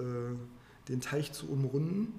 den 0.88 1.00
Teich 1.00 1.32
zu 1.32 1.48
umrunden. 1.48 2.14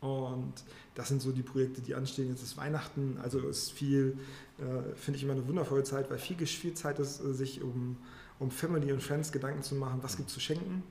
Und 0.00 0.52
das 0.94 1.08
sind 1.08 1.20
so 1.20 1.32
die 1.32 1.42
Projekte, 1.42 1.80
die 1.80 1.94
anstehen. 1.94 2.28
Jetzt 2.28 2.42
ist 2.42 2.56
Weihnachten, 2.56 3.18
also 3.22 3.40
ist 3.40 3.72
viel, 3.72 4.16
äh, 4.58 4.94
finde 4.94 5.16
ich 5.16 5.24
immer 5.24 5.32
eine 5.32 5.46
wundervolle 5.46 5.82
Zeit, 5.82 6.10
weil 6.10 6.18
viel, 6.18 6.36
viel 6.46 6.74
Zeit 6.74 6.98
ist, 6.98 7.20
äh, 7.20 7.32
sich 7.32 7.62
um, 7.62 7.96
um 8.38 8.50
Family 8.50 8.92
und 8.92 9.02
Friends 9.02 9.32
Gedanken 9.32 9.62
zu 9.62 9.74
machen, 9.74 9.98
was 10.02 10.16
gibt 10.16 10.28
es 10.28 10.34
zu 10.34 10.40
schenken, 10.40 10.84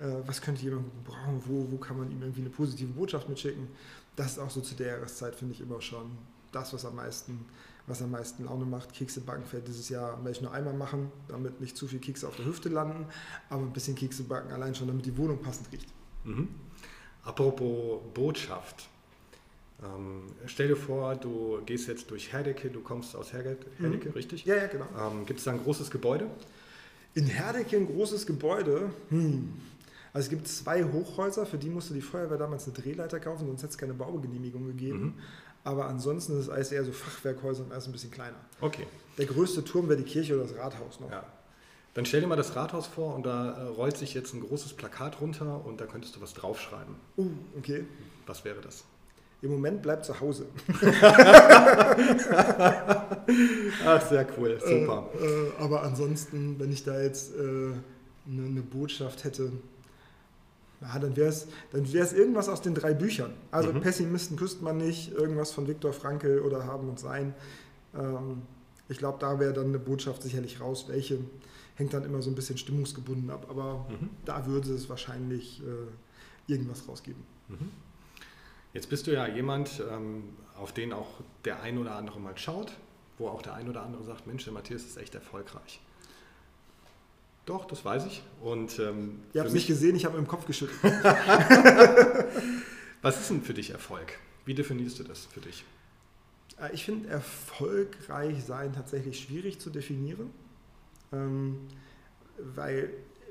äh, 0.00 0.06
was 0.26 0.40
könnte 0.40 0.62
jemand 0.62 1.04
brauchen, 1.04 1.42
wo, 1.46 1.66
wo 1.72 1.78
kann 1.78 1.98
man 1.98 2.10
ihm 2.12 2.22
irgendwie 2.22 2.42
eine 2.42 2.50
positive 2.50 2.92
Botschaft 2.92 3.28
mitschicken. 3.28 3.66
Das 4.14 4.32
ist 4.32 4.38
auch 4.38 4.50
so 4.50 4.60
zu 4.60 4.76
der 4.76 4.98
Jahreszeit, 4.98 5.34
finde 5.34 5.54
ich 5.54 5.60
immer 5.60 5.80
schon 5.80 6.12
das, 6.52 6.72
was 6.72 6.84
am 6.84 6.94
meisten, 6.94 7.44
was 7.88 8.00
am 8.02 8.12
meisten 8.12 8.44
Laune 8.44 8.64
macht. 8.64 8.92
Kekse 8.92 9.20
backen 9.20 9.44
fällt 9.44 9.66
dieses 9.66 9.88
Jahr 9.88 10.16
werde 10.18 10.30
ich 10.30 10.40
nur 10.40 10.52
einmal 10.52 10.74
machen, 10.74 11.10
damit 11.26 11.60
nicht 11.60 11.76
zu 11.76 11.88
viel 11.88 11.98
Kekse 11.98 12.28
auf 12.28 12.36
der 12.36 12.46
Hüfte 12.46 12.68
landen, 12.68 13.06
aber 13.50 13.62
ein 13.62 13.72
bisschen 13.72 13.96
Kekse 13.96 14.22
backen 14.22 14.52
allein 14.52 14.76
schon, 14.76 14.86
damit 14.86 15.06
die 15.06 15.16
Wohnung 15.16 15.42
passend 15.42 15.72
riecht. 15.72 15.88
Mhm. 16.22 16.48
Apropos 17.24 18.00
Botschaft. 18.12 18.88
Ähm, 19.82 20.22
stell 20.46 20.68
dir 20.68 20.76
vor, 20.76 21.14
du 21.16 21.60
gehst 21.66 21.88
jetzt 21.88 22.10
durch 22.10 22.32
Herdecke, 22.32 22.68
du 22.70 22.80
kommst 22.80 23.16
aus 23.16 23.32
Herdecke, 23.32 23.66
mhm. 23.78 24.12
richtig? 24.14 24.44
Ja, 24.44 24.56
ja, 24.56 24.66
genau. 24.66 24.86
Ähm, 24.98 25.26
Gibt 25.26 25.38
es 25.38 25.44
da 25.44 25.52
ein 25.52 25.62
großes 25.62 25.90
Gebäude? 25.90 26.26
In 27.14 27.26
Herdecke 27.26 27.76
ein 27.76 27.86
großes 27.86 28.26
Gebäude? 28.26 28.90
Hm. 29.10 29.52
Also 30.12 30.26
es 30.26 30.30
gibt 30.30 30.46
zwei 30.46 30.84
Hochhäuser, 30.84 31.44
für 31.44 31.58
die 31.58 31.68
musste 31.70 31.92
die 31.92 32.00
Feuerwehr 32.00 32.38
damals 32.38 32.66
eine 32.66 32.74
Drehleiter 32.74 33.18
kaufen, 33.18 33.46
sonst 33.46 33.62
hätte 33.62 33.72
es 33.72 33.78
keine 33.78 33.94
Baugenehmigung 33.94 34.66
gegeben. 34.66 35.02
Mhm. 35.02 35.14
Aber 35.64 35.86
ansonsten 35.86 36.34
ist 36.34 36.40
es 36.40 36.48
alles 36.50 36.70
eher 36.70 36.84
so 36.84 36.92
Fachwerkhäuser 36.92 37.64
und 37.64 37.72
alles 37.72 37.86
ein 37.86 37.92
bisschen 37.92 38.10
kleiner. 38.10 38.36
Okay. 38.60 38.86
Der 39.18 39.26
größte 39.26 39.64
Turm 39.64 39.88
wäre 39.88 40.00
die 40.00 40.08
Kirche 40.08 40.34
oder 40.34 40.44
das 40.44 40.56
Rathaus 40.56 41.00
noch. 41.00 41.10
Ja. 41.10 41.24
Dann 41.94 42.04
stell 42.04 42.20
dir 42.20 42.26
mal 42.26 42.36
das 42.36 42.56
Rathaus 42.56 42.88
vor 42.88 43.14
und 43.14 43.24
da 43.24 43.52
äh, 43.52 43.62
rollt 43.68 43.96
sich 43.96 44.14
jetzt 44.14 44.34
ein 44.34 44.40
großes 44.40 44.72
Plakat 44.74 45.20
runter 45.20 45.64
und 45.64 45.80
da 45.80 45.86
könntest 45.86 46.16
du 46.16 46.20
was 46.20 46.34
draufschreiben. 46.34 46.96
Uh, 47.16 47.30
okay. 47.56 47.84
Was 48.26 48.44
wäre 48.44 48.60
das? 48.60 48.84
Im 49.42 49.52
Moment 49.52 49.82
bleibt 49.82 50.04
zu 50.04 50.18
Hause. 50.20 50.46
Ach, 53.84 54.08
sehr 54.08 54.26
cool, 54.38 54.58
super. 54.58 55.10
Äh, 55.20 55.26
äh, 55.26 55.52
aber 55.58 55.82
ansonsten, 55.82 56.58
wenn 56.58 56.72
ich 56.72 56.82
da 56.82 57.00
jetzt 57.00 57.36
äh, 57.36 57.38
eine, 57.38 57.76
eine, 58.26 58.62
Botschaft 58.62 59.22
hätte, 59.24 59.52
ja, 60.80 60.98
dann 60.98 61.14
wäre 61.14 61.28
es 61.28 61.46
dann 61.72 61.84
irgendwas 61.84 62.48
aus 62.48 62.62
den 62.62 62.74
drei 62.74 62.94
Büchern. 62.94 63.34
Also 63.50 63.70
mhm. 63.72 63.82
Pessimisten 63.82 64.38
küsst 64.38 64.62
man 64.62 64.78
nicht, 64.78 65.12
irgendwas 65.12 65.52
von 65.52 65.68
Viktor 65.68 65.92
Frankl 65.92 66.40
oder 66.40 66.64
Haben 66.64 66.88
und 66.88 66.98
Sein. 66.98 67.34
Ähm, 67.94 68.42
ich 68.88 68.96
glaube, 68.96 69.18
da 69.20 69.38
wäre 69.38 69.52
dann 69.52 69.66
eine 69.66 69.78
Botschaft 69.78 70.22
sicherlich 70.22 70.60
raus, 70.60 70.86
welche 70.88 71.18
hängt 71.76 71.92
dann 71.92 72.04
immer 72.04 72.22
so 72.22 72.30
ein 72.30 72.34
bisschen 72.34 72.58
stimmungsgebunden 72.58 73.30
ab. 73.30 73.46
Aber 73.48 73.86
mhm. 73.88 74.10
da 74.24 74.46
würde 74.46 74.72
es 74.72 74.88
wahrscheinlich 74.88 75.62
äh, 75.62 76.52
irgendwas 76.52 76.88
rausgeben. 76.88 77.22
Mhm. 77.48 77.70
Jetzt 78.72 78.88
bist 78.90 79.06
du 79.06 79.12
ja 79.12 79.26
jemand, 79.26 79.82
ähm, 79.90 80.24
auf 80.56 80.72
den 80.72 80.92
auch 80.92 81.20
der 81.44 81.62
ein 81.62 81.78
oder 81.78 81.94
andere 81.94 82.18
mal 82.20 82.36
schaut, 82.36 82.72
wo 83.18 83.28
auch 83.28 83.42
der 83.42 83.54
ein 83.54 83.68
oder 83.68 83.82
andere 83.82 84.02
sagt, 84.04 84.26
Mensch, 84.26 84.44
der 84.44 84.52
Matthias 84.52 84.82
ist 84.82 84.96
echt 84.96 85.14
erfolgreich. 85.14 85.80
Doch, 87.46 87.66
das 87.66 87.84
weiß 87.84 88.06
ich. 88.06 88.22
Und, 88.42 88.78
ähm, 88.78 89.20
Ihr 89.32 89.40
habt 89.40 89.48
es 89.48 89.54
nicht 89.54 89.66
gesehen, 89.66 89.94
ich 89.96 90.06
habe 90.06 90.16
im 90.18 90.26
Kopf 90.26 90.46
geschüttelt. 90.46 90.80
Was 93.02 93.20
ist 93.20 93.30
denn 93.30 93.42
für 93.42 93.52
dich 93.52 93.70
Erfolg? 93.70 94.18
Wie 94.46 94.54
definierst 94.54 94.98
du 94.98 95.04
das 95.04 95.26
für 95.26 95.40
dich? 95.40 95.64
Äh, 96.60 96.72
ich 96.72 96.84
finde 96.84 97.08
erfolgreich 97.08 98.42
sein 98.44 98.72
tatsächlich 98.72 99.20
schwierig 99.20 99.60
zu 99.60 99.70
definieren. 99.70 100.30
Ähm, 101.14 101.58
weil 102.38 102.90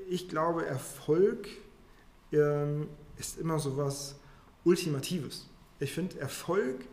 ich 0.09 0.29
glaube, 0.29 0.65
Erfolg 0.65 1.47
ähm, 2.31 2.87
ist 3.17 3.37
immer 3.37 3.59
so 3.59 3.77
was 3.77 4.15
Ultimatives. 4.63 5.47
Ich 5.79 5.93
finde 5.93 6.19
Erfolg, 6.19 6.85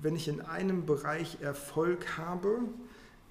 wenn 0.00 0.16
ich 0.16 0.28
in 0.28 0.40
einem 0.40 0.86
Bereich 0.86 1.40
Erfolg 1.40 2.16
habe, 2.16 2.60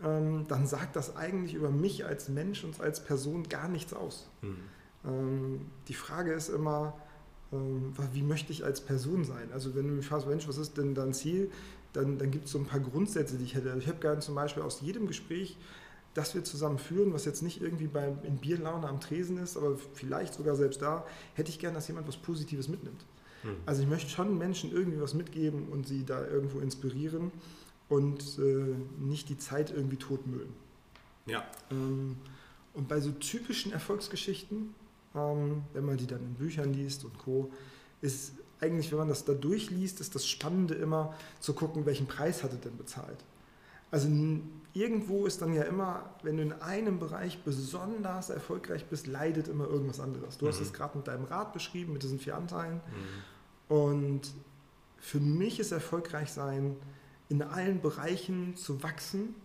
ähm, 0.04 0.46
dann 0.48 0.68
sagt 0.68 0.96
das 0.96 1.16
eigentlich 1.16 1.54
über 1.54 1.70
mich 1.70 2.06
als 2.06 2.30
Mensch 2.30 2.64
und 2.64 2.80
als 2.80 3.04
Person 3.04 3.50
gar 3.50 3.68
nichts 3.68 3.94
aus. 3.94 4.30
Mhm. 4.42 5.62
Die 5.88 5.96
Frage 5.96 6.32
ist 6.32 6.50
immer, 6.50 6.96
wie 8.14 8.22
möchte 8.22 8.52
ich 8.52 8.64
als 8.64 8.82
Person 8.82 9.26
sein? 9.26 9.52
Also 9.52 9.74
wenn 9.74 9.88
du 9.88 9.94
mich 9.96 10.06
fragst, 10.06 10.28
Mensch, 10.28 10.48
was 10.48 10.58
ist 10.58 10.78
denn 10.78 10.94
dein 10.94 11.12
Ziel? 11.16 11.50
Dann, 11.94 12.20
dann 12.20 12.30
gibt 12.30 12.46
es 12.46 12.52
so 12.52 12.60
ein 12.60 12.66
paar 12.66 12.82
Grundsätze, 12.82 13.40
die 13.40 13.46
ich 13.46 13.56
hätte. 13.56 13.76
Ich 13.80 13.88
habe 13.88 13.98
gerne 13.98 14.20
zum 14.20 14.36
Beispiel 14.36 14.62
aus 14.62 14.82
jedem 14.82 15.08
Gespräch 15.08 15.58
das 16.14 16.36
wir 16.36 16.44
zusammen 16.44 16.78
führen, 16.78 17.14
was 17.14 17.26
jetzt 17.26 17.42
nicht 17.42 17.62
irgendwie 17.62 17.88
bei, 17.88 18.14
in 18.24 18.38
Bierlaune 18.38 18.88
am 18.88 19.00
Tresen 19.00 19.38
ist, 19.38 19.58
aber 19.58 19.78
vielleicht 19.94 20.34
sogar 20.34 20.56
selbst 20.56 20.82
da, 20.82 21.06
hätte 21.36 21.50
ich 21.50 21.60
gern, 21.60 21.74
dass 21.74 21.88
jemand 21.88 22.08
was 22.08 22.18
Positives 22.18 22.68
mitnimmt. 22.68 23.06
Mhm. 23.44 23.56
Also 23.66 23.82
ich 23.82 23.88
möchte 23.88 24.10
schon 24.10 24.38
Menschen 24.38 24.72
irgendwie 24.72 25.00
was 25.00 25.14
mitgeben 25.14 25.70
und 25.70 25.88
sie 25.88 26.06
da 26.06 26.26
irgendwo 26.26 26.60
inspirieren 26.60 27.32
und 27.88 28.40
äh, 28.40 28.76
nicht 29.00 29.30
die 29.30 29.38
Zeit 29.38 29.72
irgendwie 29.72 29.98
totmüllen. 29.98 30.54
Ja. 31.26 31.46
Ähm, 31.72 32.18
und 32.74 32.88
bei 32.88 33.00
so 33.00 33.12
typischen 33.12 33.72
Erfolgsgeschichten, 33.72 34.74
ähm, 35.16 35.64
wenn 35.74 35.86
man 35.86 35.98
die 35.98 36.08
dann 36.08 36.22
in 36.22 36.34
Büchern 36.36 36.74
liest 36.74 37.06
und 37.06 37.18
Co., 37.18 37.52
ist 38.02 38.34
eigentlich, 38.60 38.92
wenn 38.92 39.00
man 39.00 39.10
das 39.10 39.26
da 39.26 39.34
durchliest, 39.34 40.00
ist 40.02 40.16
das 40.16 40.26
Spannende 40.26 40.76
immer 40.76 41.16
zu 41.40 41.54
gucken, 41.54 41.86
welchen 41.86 42.08
Preis 42.08 42.44
hat 42.44 42.52
er 42.52 42.58
denn 42.58 42.78
bezahlt. 42.78 43.18
Also 43.92 44.08
irgendwo 44.74 45.26
ist 45.26 45.42
dann 45.42 45.54
ja 45.54 45.64
immer, 45.64 46.10
wenn 46.24 46.38
du 46.38 46.44
in 46.44 46.54
einem 46.54 46.98
Bereich 46.98 47.44
besonders 47.44 48.30
erfolgreich 48.30 48.86
bist, 48.86 49.08
leidet 49.08 49.48
immer 49.50 49.68
irgendwas 49.68 50.00
anderes. 50.00 50.38
Du 50.38 50.46
mhm. 50.46 50.50
hast 50.50 50.62
es 50.62 50.74
gerade 50.74 50.98
mit 50.98 51.08
deinem 51.08 51.26
Rad 51.26 51.54
beschrieben, 51.54 51.94
mit 51.94 52.04
diesen 52.04 52.20
vier 52.20 52.38
Anteilen. 52.38 52.76
Mhm. 53.70 53.76
Und 53.76 54.22
für 54.98 55.20
mich 55.20 55.60
ist 55.60 55.72
erfolgreich 55.72 56.32
sein, 56.32 56.78
in 57.28 57.42
allen 57.42 57.82
Bereichen 57.82 58.56
zu 58.56 58.82
wachsen, 58.84 59.36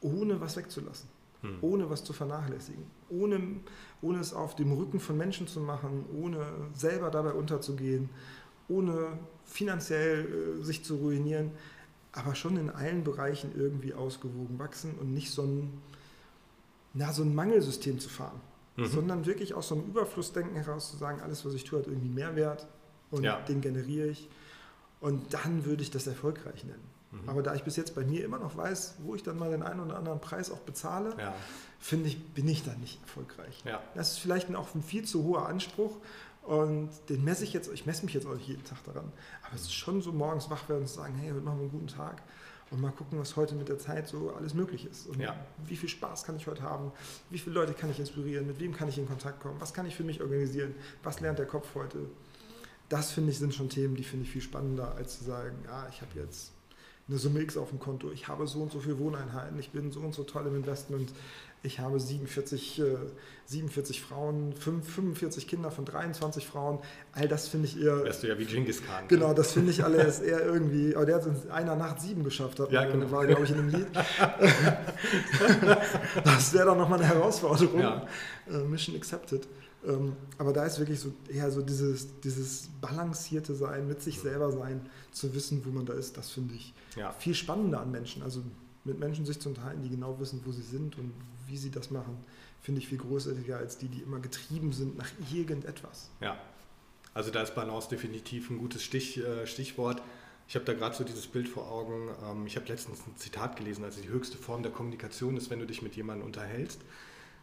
ohne 0.00 0.40
was 0.40 0.56
wegzulassen, 0.56 1.08
mhm. 1.42 1.58
ohne 1.60 1.90
was 1.90 2.04
zu 2.04 2.12
vernachlässigen, 2.12 2.84
ohne, 3.08 3.40
ohne 4.02 4.18
es 4.18 4.32
auf 4.32 4.56
dem 4.56 4.72
Rücken 4.72 5.00
von 5.00 5.16
Menschen 5.16 5.46
zu 5.46 5.60
machen, 5.60 6.04
ohne 6.20 6.44
selber 6.74 7.10
dabei 7.10 7.32
unterzugehen, 7.32 8.08
ohne 8.68 9.18
finanziell 9.44 10.58
äh, 10.60 10.64
sich 10.64 10.84
zu 10.84 10.96
ruinieren 10.96 11.52
aber 12.16 12.34
schon 12.34 12.56
in 12.56 12.70
allen 12.70 13.04
Bereichen 13.04 13.52
irgendwie 13.56 13.94
ausgewogen 13.94 14.58
wachsen 14.58 14.94
und 14.98 15.12
nicht 15.12 15.30
so 15.30 15.42
ein, 15.42 15.82
na, 16.94 17.12
so 17.12 17.22
ein 17.22 17.34
Mangelsystem 17.34 18.00
zu 18.00 18.08
fahren, 18.08 18.40
mhm. 18.76 18.86
sondern 18.86 19.26
wirklich 19.26 19.54
aus 19.54 19.68
so 19.68 19.74
einem 19.74 19.84
Überflussdenken 19.84 20.56
heraus 20.56 20.90
zu 20.90 20.96
sagen, 20.96 21.20
alles, 21.20 21.44
was 21.44 21.54
ich 21.54 21.64
tue, 21.64 21.78
hat 21.78 21.86
irgendwie 21.86 22.08
Mehrwert 22.08 22.66
und 23.10 23.22
ja. 23.22 23.40
den 23.42 23.60
generiere 23.60 24.08
ich. 24.08 24.28
Und 25.00 25.34
dann 25.34 25.64
würde 25.66 25.82
ich 25.82 25.90
das 25.90 26.06
erfolgreich 26.06 26.64
nennen. 26.64 26.82
Mhm. 27.12 27.28
Aber 27.28 27.42
da 27.42 27.54
ich 27.54 27.62
bis 27.62 27.76
jetzt 27.76 27.94
bei 27.94 28.04
mir 28.04 28.24
immer 28.24 28.38
noch 28.38 28.56
weiß, 28.56 28.96
wo 29.04 29.14
ich 29.14 29.22
dann 29.22 29.38
mal 29.38 29.50
den 29.50 29.62
einen 29.62 29.80
oder 29.80 29.96
anderen 29.96 30.20
Preis 30.20 30.50
auch 30.50 30.60
bezahle, 30.60 31.14
ja. 31.18 31.34
finde 31.78 32.08
ich, 32.08 32.32
bin 32.32 32.48
ich 32.48 32.64
da 32.64 32.72
nicht 32.74 33.00
erfolgreich. 33.02 33.62
Ja. 33.64 33.82
Das 33.94 34.12
ist 34.12 34.18
vielleicht 34.18 34.54
auch 34.54 34.74
ein 34.74 34.82
viel 34.82 35.04
zu 35.04 35.24
hoher 35.24 35.46
Anspruch 35.48 35.96
und 36.46 36.90
den 37.08 37.24
messe 37.24 37.42
ich 37.42 37.52
jetzt, 37.52 37.72
ich 37.72 37.86
messe 37.86 38.04
mich 38.04 38.14
jetzt 38.14 38.24
auch 38.24 38.34
nicht 38.34 38.46
jeden 38.46 38.62
Tag 38.62 38.78
daran. 38.84 39.12
Aber 39.42 39.56
es 39.56 39.62
ist 39.62 39.74
schon 39.74 40.00
so 40.00 40.12
morgens 40.12 40.48
wach 40.48 40.68
werden 40.68 40.82
und 40.82 40.88
sagen, 40.88 41.14
hey, 41.16 41.30
heute 41.30 41.40
machen 41.40 41.58
wir 41.58 41.62
einen 41.62 41.72
guten 41.72 41.88
Tag 41.88 42.22
und 42.70 42.80
mal 42.80 42.92
gucken, 42.92 43.18
was 43.18 43.34
heute 43.34 43.56
mit 43.56 43.68
der 43.68 43.78
Zeit 43.78 44.06
so 44.06 44.30
alles 44.30 44.54
möglich 44.54 44.86
ist. 44.86 45.08
Und 45.08 45.18
ja. 45.18 45.34
wie 45.66 45.76
viel 45.76 45.88
Spaß 45.88 46.22
kann 46.22 46.36
ich 46.36 46.46
heute 46.46 46.62
haben? 46.62 46.92
Wie 47.30 47.38
viele 47.38 47.56
Leute 47.56 47.72
kann 47.72 47.90
ich 47.90 47.98
inspirieren? 47.98 48.46
Mit 48.46 48.60
wem 48.60 48.72
kann 48.72 48.88
ich 48.88 48.96
in 48.96 49.08
Kontakt 49.08 49.40
kommen? 49.40 49.60
Was 49.60 49.74
kann 49.74 49.86
ich 49.86 49.96
für 49.96 50.04
mich 50.04 50.20
organisieren? 50.20 50.74
Was 51.02 51.18
lernt 51.18 51.40
der 51.40 51.46
Kopf 51.46 51.74
heute? 51.74 51.98
Das 52.88 53.10
finde 53.10 53.32
ich 53.32 53.38
sind 53.38 53.52
schon 53.52 53.68
Themen, 53.68 53.96
die 53.96 54.04
finde 54.04 54.24
ich 54.24 54.30
viel 54.30 54.42
spannender, 54.42 54.94
als 54.94 55.18
zu 55.18 55.24
sagen, 55.24 55.56
ja, 55.64 55.88
ich 55.90 56.00
habe 56.00 56.12
jetzt 56.14 56.52
eine 57.08 57.18
Summe 57.18 57.40
X 57.40 57.56
auf 57.56 57.70
dem 57.70 57.80
Konto, 57.80 58.10
ich 58.12 58.28
habe 58.28 58.46
so 58.46 58.60
und 58.62 58.72
so 58.72 58.80
viele 58.80 58.98
Wohneinheiten, 58.98 59.58
ich 59.58 59.70
bin 59.70 59.92
so 59.92 60.00
und 60.00 60.14
so 60.14 60.24
toll 60.24 60.46
im 60.46 60.56
Investment, 60.56 61.12
ich 61.66 61.80
habe 61.80 61.98
47, 61.98 62.80
äh, 62.80 62.96
47 63.46 64.00
Frauen, 64.00 64.52
5, 64.54 64.88
45 64.88 65.46
Kinder 65.46 65.70
von 65.70 65.84
23 65.84 66.46
Frauen. 66.46 66.78
All 67.12 67.28
das 67.28 67.48
finde 67.48 67.66
ich 67.66 67.80
eher. 67.80 68.04
Wärst 68.04 68.22
du 68.22 68.28
ja 68.28 68.38
wie 68.38 68.44
Genghis 68.44 68.84
Khan. 68.84 69.02
Ne? 69.02 69.08
Genau, 69.08 69.34
das 69.34 69.52
finde 69.52 69.70
ich 69.70 69.84
alles 69.84 70.20
eher 70.20 70.44
irgendwie. 70.44 70.94
Aber 70.96 71.06
der 71.06 71.16
hat 71.16 71.26
es 71.26 71.44
in 71.44 71.50
einer 71.50 71.76
Nacht 71.76 72.00
sieben 72.00 72.24
geschafft, 72.24 72.60
hat 72.60 72.72
ja, 72.72 72.84
genau. 72.84 73.10
war, 73.10 73.26
glaube 73.26 73.44
ich, 73.44 73.50
in 73.50 73.58
einem 73.58 73.68
Lied. 73.68 73.86
das 76.24 76.52
wäre 76.52 76.66
dann 76.66 76.78
nochmal 76.78 77.00
eine 77.00 77.08
Herausforderung. 77.08 77.80
Ja. 77.80 78.06
Äh, 78.48 78.58
Mission 78.58 78.96
accepted. 78.96 79.46
Ähm, 79.86 80.16
aber 80.38 80.52
da 80.52 80.64
ist 80.64 80.78
wirklich 80.78 80.98
so 80.98 81.12
eher 81.28 81.50
so 81.50 81.62
dieses, 81.62 82.20
dieses 82.20 82.68
balancierte 82.80 83.54
Sein, 83.54 83.86
mit 83.86 84.02
sich 84.02 84.18
selber 84.18 84.50
sein, 84.50 84.80
zu 85.12 85.34
wissen, 85.34 85.62
wo 85.64 85.70
man 85.70 85.86
da 85.86 85.92
ist, 85.92 86.16
das 86.16 86.30
finde 86.30 86.54
ich 86.54 86.74
ja. 86.96 87.12
viel 87.12 87.34
spannender 87.34 87.80
an 87.80 87.90
Menschen. 87.90 88.22
Also 88.22 88.42
mit 88.84 88.98
Menschen 88.98 89.26
sich 89.26 89.40
zu 89.40 89.48
unterhalten, 89.48 89.82
die 89.82 89.90
genau 89.90 90.18
wissen, 90.18 90.40
wo 90.44 90.52
sie 90.52 90.62
sind 90.62 90.96
und 90.98 91.12
wie 91.46 91.56
sie 91.56 91.70
das 91.70 91.90
machen, 91.90 92.16
finde 92.60 92.80
ich 92.80 92.88
viel 92.88 92.98
großartiger 92.98 93.58
als 93.58 93.78
die, 93.78 93.88
die 93.88 94.00
immer 94.00 94.18
getrieben 94.18 94.72
sind 94.72 94.96
nach 94.98 95.08
irgendetwas. 95.32 96.10
Ja, 96.20 96.38
also 97.14 97.30
da 97.30 97.42
ist 97.42 97.54
Balance 97.54 97.88
definitiv 97.88 98.50
ein 98.50 98.58
gutes 98.58 98.82
Stich, 98.82 99.18
äh, 99.18 99.46
Stichwort. 99.46 100.02
Ich 100.48 100.54
habe 100.54 100.64
da 100.64 100.74
gerade 100.74 100.94
so 100.94 101.02
dieses 101.02 101.26
Bild 101.26 101.48
vor 101.48 101.70
Augen. 101.70 102.08
Ähm, 102.24 102.46
ich 102.46 102.56
habe 102.56 102.66
letztens 102.66 103.06
ein 103.06 103.16
Zitat 103.16 103.56
gelesen, 103.56 103.84
also 103.84 104.00
die 104.00 104.08
höchste 104.08 104.36
Form 104.36 104.62
der 104.62 104.72
Kommunikation 104.72 105.36
ist, 105.36 105.50
wenn 105.50 105.58
du 105.58 105.66
dich 105.66 105.82
mit 105.82 105.96
jemandem 105.96 106.26
unterhältst, 106.26 106.80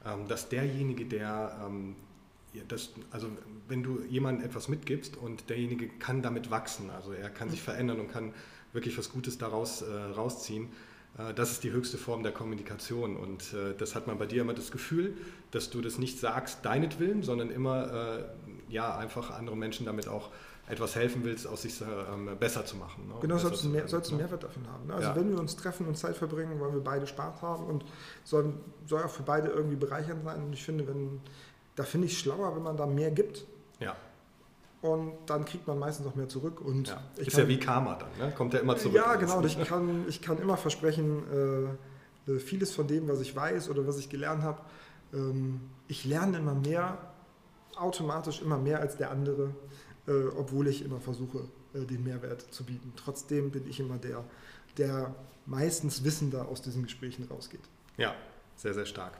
ähm, 0.05 0.27
dass 0.27 0.49
derjenige, 0.49 1.05
der 1.05 1.59
ähm, 1.65 1.95
das, 2.67 2.91
also 3.11 3.29
wenn 3.67 3.83
du 3.83 4.01
jemandem 4.09 4.45
etwas 4.45 4.67
mitgibst 4.67 5.17
und 5.17 5.49
derjenige 5.49 5.87
kann 5.87 6.21
damit 6.21 6.51
wachsen, 6.51 6.89
also 6.91 7.11
er 7.11 7.29
kann 7.29 7.49
sich 7.49 7.61
verändern 7.61 7.99
und 7.99 8.11
kann 8.11 8.33
wirklich 8.73 8.97
was 8.97 9.11
Gutes 9.11 9.37
daraus 9.37 9.81
äh, 9.81 9.91
rausziehen, 9.91 10.69
das 11.35 11.51
ist 11.51 11.63
die 11.63 11.71
höchste 11.71 11.97
Form 11.97 12.23
der 12.23 12.31
Kommunikation. 12.31 13.15
Und 13.15 13.53
äh, 13.53 13.75
das 13.77 13.95
hat 13.95 14.07
man 14.07 14.17
bei 14.17 14.25
dir 14.25 14.41
immer 14.41 14.53
das 14.53 14.71
Gefühl, 14.71 15.15
dass 15.51 15.69
du 15.69 15.81
das 15.81 15.99
nicht 15.99 16.19
sagst 16.19 16.65
deinetwillen, 16.65 17.21
sondern 17.23 17.51
immer 17.51 18.17
äh, 18.17 18.23
ja, 18.69 18.97
einfach 18.97 19.31
anderen 19.31 19.59
Menschen 19.59 19.85
damit 19.85 20.07
auch 20.07 20.29
etwas 20.67 20.95
helfen 20.95 21.23
willst, 21.23 21.45
aus 21.45 21.63
sich 21.63 21.81
ähm, 21.81 22.29
besser 22.39 22.65
zu 22.65 22.77
machen. 22.77 23.07
Ne? 23.07 23.15
Genau, 23.21 23.37
sollst 23.37 23.65
du, 23.65 23.69
mehr, 23.69 23.87
sollst 23.87 24.11
du 24.11 24.15
Mehrwert 24.15 24.43
davon 24.43 24.65
haben. 24.67 24.87
Ne? 24.87 24.93
Also 24.93 25.09
ja. 25.09 25.15
wenn 25.15 25.29
wir 25.29 25.39
uns 25.39 25.55
treffen 25.55 25.85
und 25.87 25.97
Zeit 25.97 26.15
verbringen, 26.15 26.59
wollen 26.59 26.73
wir 26.73 26.83
beide 26.83 27.05
Spaß 27.05 27.41
haben 27.41 27.65
und 27.65 27.83
soll, 28.23 28.53
soll 28.87 29.03
auch 29.03 29.09
für 29.09 29.23
beide 29.23 29.49
irgendwie 29.49 29.75
bereichernd 29.75 30.23
sein. 30.23 30.41
Und 30.41 30.53
ich 30.53 30.63
finde, 30.63 30.87
wenn, 30.87 31.19
da 31.75 31.83
finde 31.83 32.07
ich 32.07 32.13
es 32.13 32.19
schlauer, 32.19 32.55
wenn 32.55 32.63
man 32.63 32.77
da 32.77 32.85
mehr 32.85 33.11
gibt. 33.11 33.45
Ja 33.79 33.95
und 34.83 35.13
dann 35.27 35.45
kriegt 35.45 35.65
man 35.65 35.79
meistens 35.79 36.05
auch 36.05 36.15
mehr 36.15 36.27
zurück. 36.27 36.59
Und 36.59 36.89
ja. 36.89 37.01
Ist 37.15 37.31
kann, 37.31 37.41
ja 37.41 37.47
wie 37.47 37.57
Karma 37.57 37.95
dann, 37.95 38.27
ne? 38.27 38.35
kommt 38.35 38.53
ja 38.53 38.59
immer 38.59 38.75
zurück. 38.75 38.95
Ja, 38.95 39.15
genau. 39.15 39.37
Und 39.37 39.45
ich 39.45 39.63
kann, 39.63 40.05
ich 40.09 40.21
kann 40.21 40.37
immer 40.39 40.57
versprechen, 40.57 41.23
äh, 42.27 42.31
äh, 42.31 42.37
vieles 42.37 42.75
von 42.75 42.85
dem, 42.85 43.07
was 43.07 43.21
ich 43.21 43.33
weiß 43.33 43.69
oder 43.69 43.87
was 43.87 43.97
ich 43.97 44.09
gelernt 44.09 44.43
habe, 44.43 44.61
ähm, 45.13 45.61
ich 45.87 46.03
lerne 46.03 46.37
immer 46.37 46.53
mehr, 46.53 46.97
automatisch 47.77 48.41
immer 48.41 48.57
mehr 48.57 48.81
als 48.81 48.97
der 48.97 49.11
andere, 49.11 49.55
äh, 50.05 50.25
obwohl 50.37 50.67
ich 50.67 50.83
immer 50.83 50.99
versuche, 50.99 51.45
äh, 51.73 51.85
den 51.85 52.03
Mehrwert 52.03 52.41
zu 52.41 52.65
bieten. 52.65 52.91
Trotzdem 52.97 53.51
bin 53.51 53.65
ich 53.69 53.79
immer 53.79 53.97
der, 53.97 54.25
der 54.77 55.15
meistens 55.45 56.03
wissender 56.03 56.49
aus 56.49 56.61
diesen 56.61 56.83
Gesprächen 56.83 57.25
rausgeht. 57.31 57.63
Ja, 57.95 58.13
sehr, 58.57 58.73
sehr 58.73 58.85
stark. 58.85 59.13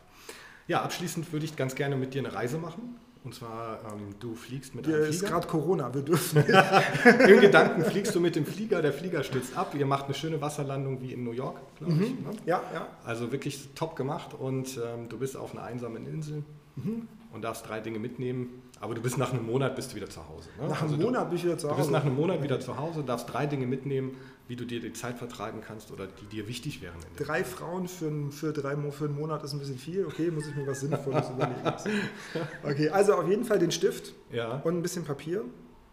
Ja, 0.67 0.82
abschließend 0.82 1.32
würde 1.32 1.45
ich 1.45 1.56
ganz 1.56 1.73
gerne 1.73 1.95
mit 1.95 2.13
dir 2.13 2.19
eine 2.19 2.34
Reise 2.34 2.58
machen. 2.58 2.97
Und 3.23 3.33
zwar, 3.33 3.79
ähm, 3.86 4.15
du 4.19 4.36
fliegst 4.36 4.75
mit 4.75 4.86
Hier 4.86 4.95
einem 4.95 5.05
Flieger. 5.05 5.23
ist 5.23 5.29
gerade 5.29 5.47
Corona, 5.47 5.93
wir 5.93 6.01
dürfen 6.01 6.39
nicht. 6.45 7.29
In 7.29 7.39
Gedanken 7.39 7.86
fliegst 7.86 8.13
du 8.13 8.19
mit 8.19 8.36
dem 8.36 8.45
Flieger, 8.45 8.81
der 8.81 8.91
Flieger 8.91 9.23
stürzt 9.23 9.57
ab. 9.57 9.73
Ihr 9.77 9.86
macht 9.86 10.05
eine 10.05 10.13
schöne 10.13 10.41
Wasserlandung 10.41 11.01
wie 11.01 11.13
in 11.13 11.23
New 11.23 11.31
York, 11.31 11.57
glaube 11.77 11.93
mhm. 11.93 12.03
ich. 12.03 12.09
Ne? 12.12 12.31
Ja, 12.45 12.62
ja. 12.73 12.88
Also 13.05 13.31
wirklich 13.31 13.69
top 13.75 13.95
gemacht 13.95 14.33
und 14.33 14.77
ähm, 14.77 15.07
du 15.07 15.17
bist 15.17 15.38
auf 15.38 15.53
einer 15.53 15.63
einsamen 15.63 16.05
Insel 16.05 16.43
mhm. 16.75 17.07
und 17.31 17.41
darfst 17.43 17.67
drei 17.67 17.79
Dinge 17.79 17.99
mitnehmen. 17.99 18.62
Aber 18.79 18.95
du 18.95 19.01
bist 19.01 19.17
nach 19.17 19.31
einem 19.31 19.45
Monat 19.45 19.77
bist 19.77 19.91
du 19.91 19.95
wieder 19.95 20.09
zu 20.09 20.27
Hause. 20.27 20.49
Ne? 20.59 20.67
Nach 20.67 20.81
einem 20.81 20.91
also 20.91 21.05
Monat 21.05 21.23
du, 21.23 21.29
bin 21.29 21.38
ich 21.38 21.45
wieder 21.45 21.57
zu 21.57 21.67
Hause. 21.67 21.75
Du 21.75 21.81
bist 21.83 21.91
nach 21.91 22.05
einem 22.05 22.15
Monat 22.15 22.43
wieder 22.43 22.59
zu 22.59 22.77
Hause, 22.77 23.03
darfst 23.03 23.31
drei 23.31 23.45
Dinge 23.45 23.65
mitnehmen, 23.65 24.17
wie 24.47 24.57
du 24.57 24.65
dir 24.65 24.81
die 24.81 24.91
Zeit 24.91 25.17
vertreiben 25.17 25.62
kannst 25.62 25.91
oder 25.91 26.05
die 26.05 26.25
dir 26.25 26.49
wichtig 26.49 26.81
wären. 26.81 26.97
Drei 27.15 27.45
Frauen 27.45 27.88
für, 27.88 28.12
für, 28.31 28.51
drei, 28.51 28.75
für 28.91 29.05
einen 29.05 29.15
Monat 29.15 29.41
ist 29.43 29.53
ein 29.53 29.59
bisschen 29.59 29.77
viel. 29.77 30.05
Okay, 30.05 30.31
muss 30.31 30.47
ich 30.47 30.55
mir 30.55 30.67
was 30.67 30.81
Sinnvolles 30.81 31.29
überlegen. 31.29 31.62
Okay, 32.63 32.89
also 32.89 33.13
auf 33.13 33.27
jeden 33.27 33.45
Fall 33.45 33.59
den 33.59 33.71
Stift 33.71 34.13
ja. 34.31 34.57
und 34.57 34.75
ein 34.75 34.81
bisschen 34.81 35.05
Papier. 35.05 35.45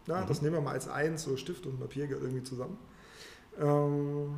Ja, 0.07 0.23
mhm. 0.23 0.27
Das 0.27 0.43
nehmen 0.43 0.55
wir 0.55 0.61
mal 0.61 0.73
als 0.73 0.89
eins, 0.89 1.23
so 1.23 1.37
Stift 1.37 1.67
und 1.67 1.79
Papier 1.79 2.09
gehört 2.09 2.25
irgendwie 2.25 2.43
zusammen. 2.43 2.77
Ähm, 3.61 4.35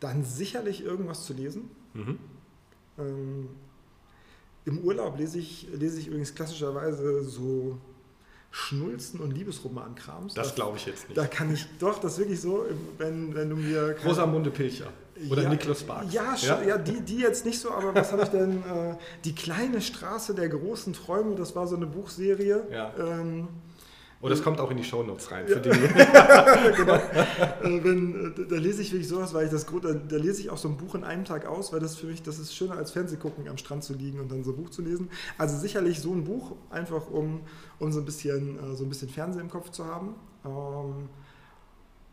dann 0.00 0.24
sicherlich 0.24 0.82
irgendwas 0.82 1.24
zu 1.24 1.32
lesen. 1.32 1.70
Mhm. 1.94 2.18
Ähm, 2.98 3.48
Im 4.70 4.78
Urlaub 4.78 5.18
lese 5.18 5.38
ich, 5.38 5.66
lese 5.72 5.98
ich 5.98 6.06
übrigens 6.06 6.34
klassischerweise 6.34 7.24
so 7.24 7.76
Schnulzen 8.52 9.20
und 9.20 9.32
Liebesroman-Krams. 9.32 10.34
Das 10.34 10.54
glaube 10.54 10.76
ich 10.76 10.86
jetzt 10.86 11.08
nicht. 11.08 11.18
Da 11.18 11.26
kann 11.26 11.52
ich, 11.52 11.66
doch, 11.78 11.98
das 11.98 12.12
ist 12.12 12.18
wirklich 12.20 12.40
so, 12.40 12.66
wenn, 12.98 13.34
wenn 13.34 13.50
du 13.50 13.56
mir... 13.56 13.96
Rosamunde 14.04 14.50
Pilcher 14.50 14.92
oder 15.28 15.42
ja, 15.42 15.48
Niklas 15.48 15.80
Sparks. 15.80 16.12
Ja, 16.12 16.34
ja? 16.40 16.62
ja 16.62 16.78
die, 16.78 17.00
die 17.00 17.18
jetzt 17.18 17.44
nicht 17.44 17.60
so, 17.60 17.70
aber 17.70 17.94
was 17.94 18.12
habe 18.12 18.22
ich 18.22 18.28
denn? 18.28 18.62
Äh, 18.62 18.96
die 19.24 19.34
kleine 19.34 19.80
Straße 19.80 20.34
der 20.34 20.48
großen 20.48 20.92
Träume, 20.92 21.34
das 21.34 21.54
war 21.54 21.66
so 21.66 21.76
eine 21.76 21.86
Buchserie. 21.86 22.64
Ja. 22.72 22.94
Ähm, 22.98 23.48
Oh, 24.22 24.28
das 24.28 24.42
kommt 24.42 24.60
auch 24.60 24.70
in 24.70 24.76
die 24.76 24.84
Shownotes 24.84 25.30
rein. 25.30 25.48
Für 25.48 25.60
die. 25.60 25.70
genau. 26.76 26.94
Äh, 26.94 27.84
wenn, 27.84 28.34
äh, 28.36 28.46
da 28.46 28.56
lese 28.56 28.82
ich 28.82 28.92
wirklich 28.92 29.08
sowas, 29.08 29.32
weil 29.32 29.46
ich 29.46 29.50
das 29.50 29.64
da, 29.64 29.94
da 29.94 30.16
lese 30.16 30.42
ich 30.42 30.50
auch 30.50 30.58
so 30.58 30.68
ein 30.68 30.76
Buch 30.76 30.94
in 30.94 31.04
einem 31.04 31.24
Tag 31.24 31.46
aus, 31.46 31.72
weil 31.72 31.80
das 31.80 31.96
für 31.96 32.06
mich, 32.06 32.22
das 32.22 32.38
ist 32.38 32.54
schöner 32.54 32.76
als 32.76 32.90
Fernsehgucken 32.90 33.48
am 33.48 33.56
Strand 33.56 33.82
zu 33.82 33.94
liegen 33.94 34.20
und 34.20 34.30
dann 34.30 34.44
so 34.44 34.50
ein 34.50 34.56
Buch 34.56 34.68
zu 34.68 34.82
lesen. 34.82 35.08
Also 35.38 35.56
sicherlich 35.56 36.00
so 36.00 36.12
ein 36.12 36.24
Buch, 36.24 36.54
einfach 36.68 37.08
um, 37.08 37.40
um 37.78 37.92
so, 37.92 38.00
ein 38.00 38.04
bisschen, 38.04 38.58
äh, 38.58 38.76
so 38.76 38.84
ein 38.84 38.90
bisschen 38.90 39.08
Fernsehen 39.08 39.40
im 39.40 39.50
Kopf 39.50 39.70
zu 39.70 39.86
haben. 39.86 40.14
Ähm, 40.44 41.08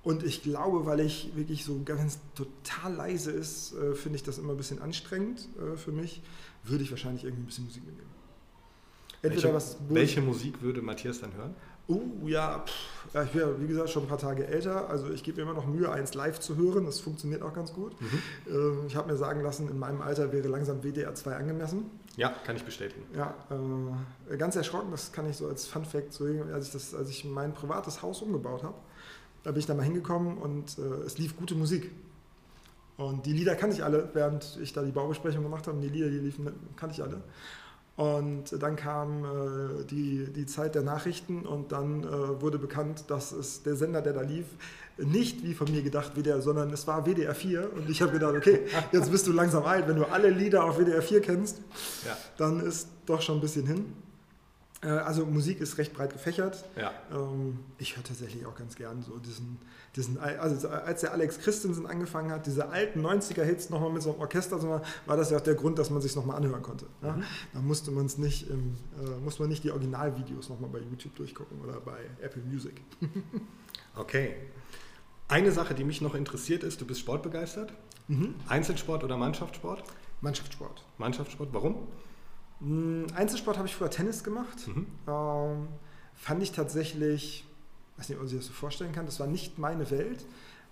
und 0.03 0.23
ich 0.23 0.43
glaube, 0.43 0.85
weil 0.85 1.01
ich 1.01 1.35
wirklich 1.35 1.65
so 1.65 1.81
ganz 1.83 2.19
total 2.33 2.93
leise 2.93 3.31
ist, 3.31 3.75
finde 3.95 4.15
ich 4.15 4.23
das 4.23 4.37
immer 4.37 4.51
ein 4.51 4.57
bisschen 4.57 4.81
anstrengend 4.81 5.49
für 5.75 5.91
mich, 5.91 6.21
würde 6.63 6.85
ich 6.85 6.91
wahrscheinlich 6.91 7.25
irgendwie 7.25 7.43
ein 7.43 7.47
bisschen 7.47 7.65
Musik 7.65 7.85
mitnehmen. 7.85 8.09
Entweder 9.21 9.43
welche, 9.43 9.53
was, 9.53 9.77
welche 9.89 10.21
Musik 10.21 10.61
würde 10.61 10.81
Matthias 10.81 11.19
dann 11.19 11.33
hören? 11.33 11.55
Oh 11.89 12.01
ja, 12.25 12.65
pff, 12.65 13.25
ich 13.25 13.31
bin 13.31 13.41
ja 13.41 13.61
wie 13.61 13.67
gesagt 13.67 13.89
schon 13.89 14.03
ein 14.03 14.09
paar 14.09 14.17
Tage 14.17 14.45
älter, 14.45 14.89
also 14.89 15.09
ich 15.09 15.23
gebe 15.23 15.37
mir 15.37 15.43
immer 15.43 15.53
noch 15.53 15.65
Mühe, 15.65 15.89
eins 15.89 16.13
live 16.13 16.39
zu 16.39 16.57
hören, 16.57 16.85
das 16.85 16.99
funktioniert 16.99 17.41
auch 17.41 17.53
ganz 17.53 17.73
gut. 17.73 17.95
Mhm. 18.01 18.21
Äh, 18.47 18.87
ich 18.87 18.95
habe 18.95 19.09
mir 19.09 19.17
sagen 19.17 19.41
lassen, 19.41 19.69
in 19.69 19.79
meinem 19.79 20.01
Alter 20.01 20.33
wäre 20.33 20.49
langsam 20.49 20.81
WDR 20.83 21.15
2 21.15 21.35
angemessen. 21.35 21.89
Ja, 22.17 22.29
kann 22.45 22.57
ich 22.57 22.63
bestätigen. 22.63 23.03
Ja, 23.15 23.33
äh, 24.29 24.35
ganz 24.37 24.55
erschrocken, 24.55 24.91
das 24.91 25.13
kann 25.13 25.29
ich 25.29 25.37
so 25.37 25.47
als 25.47 25.65
Fun 25.67 25.85
Fact 25.85 26.13
sagen, 26.13 26.51
als 26.51 26.67
ich, 26.67 26.73
das, 26.73 26.93
als 26.93 27.09
ich 27.09 27.23
mein 27.23 27.53
privates 27.53 28.01
Haus 28.01 28.21
umgebaut 28.21 28.63
habe, 28.63 28.75
da 29.43 29.51
bin 29.51 29.59
ich 29.59 29.65
da 29.65 29.73
mal 29.73 29.83
hingekommen 29.83 30.37
und 30.37 30.77
äh, 30.77 31.05
es 31.05 31.17
lief 31.17 31.37
gute 31.37 31.55
Musik. 31.55 31.91
Und 32.97 33.25
die 33.27 33.33
Lieder 33.33 33.55
kannte 33.55 33.75
ich 33.75 33.83
alle, 33.83 34.09
während 34.13 34.57
ich 34.61 34.73
da 34.73 34.81
die 34.81 34.91
Baubesprechung 34.91 35.43
gemacht 35.43 35.67
habe. 35.67 35.77
Und 35.77 35.83
die 35.83 35.89
Lieder, 35.89 36.09
die 36.09 36.17
liefen, 36.17 36.51
kannte 36.75 36.95
ich 36.95 37.03
alle. 37.03 37.21
Und 37.97 38.61
dann 38.61 38.75
kam 38.75 39.25
äh, 39.25 39.83
die, 39.85 40.31
die 40.31 40.45
Zeit 40.45 40.75
der 40.75 40.83
Nachrichten 40.83 41.47
und 41.47 41.71
dann 41.71 42.03
äh, 42.03 42.41
wurde 42.41 42.59
bekannt, 42.59 43.05
dass 43.07 43.31
es 43.31 43.63
der 43.63 43.75
Sender, 43.75 44.03
der 44.03 44.13
da 44.13 44.21
lief, 44.21 44.45
nicht 44.97 45.43
wie 45.43 45.55
von 45.55 45.69
mir 45.71 45.81
gedacht 45.81 46.15
WDR, 46.15 46.39
sondern 46.39 46.71
es 46.71 46.85
war 46.85 47.07
WDR 47.07 47.33
4. 47.33 47.73
Und 47.73 47.89
ich 47.89 48.03
habe 48.03 48.11
gedacht, 48.11 48.35
okay, 48.35 48.61
jetzt 48.91 49.09
bist 49.09 49.25
du 49.25 49.31
langsam 49.31 49.63
alt. 49.63 49.87
Wenn 49.87 49.95
du 49.95 50.05
alle 50.05 50.29
Lieder 50.29 50.63
auf 50.63 50.77
WDR 50.77 51.01
4 51.01 51.21
kennst, 51.21 51.57
ja. 52.05 52.15
dann 52.37 52.59
ist 52.59 52.87
doch 53.07 53.21
schon 53.21 53.39
ein 53.39 53.41
bisschen 53.41 53.65
hin. 53.65 53.93
Äh, 54.81 54.89
also 54.89 55.25
Musik 55.25 55.59
ist 55.59 55.77
recht 55.77 55.93
breit 55.93 56.13
gefächert. 56.13 56.63
Ja. 56.75 56.91
Ähm, 57.11 57.59
ich 57.77 57.95
höre 57.95 58.03
tatsächlich 58.03 58.45
auch 58.45 58.55
ganz 58.55 58.75
gern 58.75 59.01
so 59.01 59.17
diesen, 59.17 59.57
diesen, 59.95 60.19
also 60.19 60.67
als 60.69 61.01
der 61.01 61.13
Alex 61.13 61.39
Christensen 61.39 61.87
angefangen 61.87 62.31
hat, 62.31 62.45
diese 62.45 62.69
alten 62.69 63.05
90er-Hits 63.05 63.69
nochmal 63.69 63.91
mit 63.91 64.03
so 64.03 64.11
einem 64.11 64.21
Orchester, 64.21 64.61
war 65.05 65.17
das 65.17 65.31
ja 65.31 65.37
auch 65.37 65.41
der 65.41 65.55
Grund, 65.55 65.79
dass 65.79 65.89
man 65.89 66.01
sich 66.01 66.15
nochmal 66.15 66.37
anhören 66.37 66.61
konnte. 66.61 66.85
Ja? 67.01 67.13
Mhm. 67.13 67.23
Da 67.53 67.59
musste 67.59 67.91
man 67.91 68.05
es 68.05 68.17
nicht, 68.17 68.49
im, 68.49 68.75
äh, 69.03 69.19
muss 69.23 69.39
man 69.39 69.49
nicht 69.49 69.63
die 69.63 69.71
Originalvideos 69.71 70.49
nochmal 70.49 70.69
bei 70.69 70.79
YouTube 70.79 71.15
durchgucken 71.15 71.59
oder 71.61 71.79
bei 71.79 71.97
Apple 72.21 72.43
Music. 72.43 72.81
okay. 73.95 74.35
Eine 75.29 75.51
Sache, 75.51 75.73
die 75.73 75.83
mich 75.83 76.01
noch 76.01 76.15
interessiert 76.15 76.63
ist, 76.63 76.79
du 76.79 76.85
bist 76.85 77.01
sportbegeistert. 77.01 77.73
Mhm. 78.07 78.35
Einzelsport 78.47 79.03
oder 79.03 79.17
Mannschaftssport? 79.17 79.83
Mannschaftssport. 80.21 80.85
Mannschaftssport, 80.97 81.49
warum? 81.51 81.87
Hm, 82.59 83.07
Einzelsport 83.15 83.57
habe 83.57 83.67
ich 83.67 83.75
früher 83.75 83.89
Tennis 83.89 84.23
gemacht. 84.23 84.67
Mhm. 84.67 84.87
Ähm, 85.07 85.67
fand 86.15 86.43
ich 86.43 86.51
tatsächlich, 86.51 87.45
weiß 87.97 88.09
nicht, 88.09 88.17
ob 88.17 88.23
man 88.23 88.29
sich 88.29 88.39
das 88.39 88.47
so 88.47 88.53
vorstellen 88.53 88.91
kann, 88.91 89.05
das 89.05 89.19
war 89.19 89.27
nicht 89.27 89.57
meine 89.57 89.89
Welt, 89.91 90.25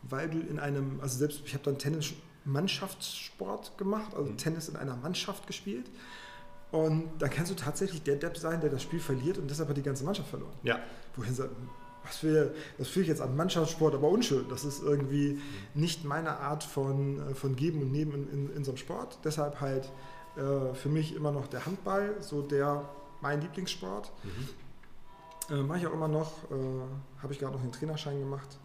weil 0.04 0.30
du 0.30 0.40
in 0.40 0.60
einem, 0.60 1.00
also 1.02 1.18
selbst 1.18 1.42
ich 1.46 1.54
habe 1.54 1.64
dann 1.64 1.78
Tennis 1.78 2.14
Mannschaftssport 2.46 3.78
gemacht, 3.78 4.14
also 4.16 4.32
mhm. 4.32 4.38
Tennis 4.38 4.70
in 4.70 4.76
einer 4.76 4.96
Mannschaft 4.96 5.48
gespielt. 5.48 5.90
Und 6.72 7.10
dann 7.20 7.30
kannst 7.30 7.52
du 7.52 7.56
tatsächlich 7.56 8.04
der 8.04 8.16
Depp 8.16 8.38
sein, 8.38 8.60
der 8.60 8.70
das 8.70 8.82
Spiel 8.82 9.00
verliert 9.00 9.38
und 9.38 9.50
deshalb 9.50 9.70
hat 9.70 9.78
die 9.78 9.84
ganze 9.84 10.04
Mannschaft 10.04 10.30
verloren. 10.30 10.54
Ja. 10.64 10.80
Wohin 11.16 11.34
was 12.06 12.18
für, 12.18 12.54
das 12.78 12.88
fühle 12.88 13.04
ich 13.04 13.10
jetzt 13.10 13.22
an 13.22 13.36
Mannschaftssport, 13.36 13.96
aber 13.96 14.10
unschön. 14.10 14.46
Das 14.50 14.64
ist 14.64 14.84
irgendwie 14.84 15.34
mhm. 15.34 15.42
nicht 15.74 16.06
meine 16.06 16.38
Art 16.40 16.64
von, 16.64 17.32
äh, 17.32 17.34
von 17.34 17.56
Geben 17.56 17.82
und 17.82 17.92
Nehmen 17.92 18.14
in, 18.14 18.50
in, 18.50 18.58
in 18.58 18.64
so 18.64 18.72
einem 18.72 18.78
Sport. 18.78 19.20
Deshalb 19.24 19.60
halt 19.60 19.92
äh, 20.38 20.74
für 20.74 20.90
mich 20.90 21.16
immer 21.16 21.32
noch 21.32 21.48
der 21.48 21.66
Handball, 21.66 22.16
so 22.20 22.42
der 22.42 22.84
mein 23.22 23.42
Lieblingssport. 23.42 24.12
Mhm. 24.24 25.56
Äh, 25.56 25.64
Mache 25.64 25.80
ich 25.80 25.88
auch 25.88 25.94
immer 25.94 26.08
noch, 26.08 26.32
äh, 26.52 27.22
habe 27.22 27.34
ich 27.34 27.40
gerade 27.40 27.54
noch 27.54 27.62
den 27.62 27.72
Trainerschein 27.72 28.20
gemacht, 28.20 28.58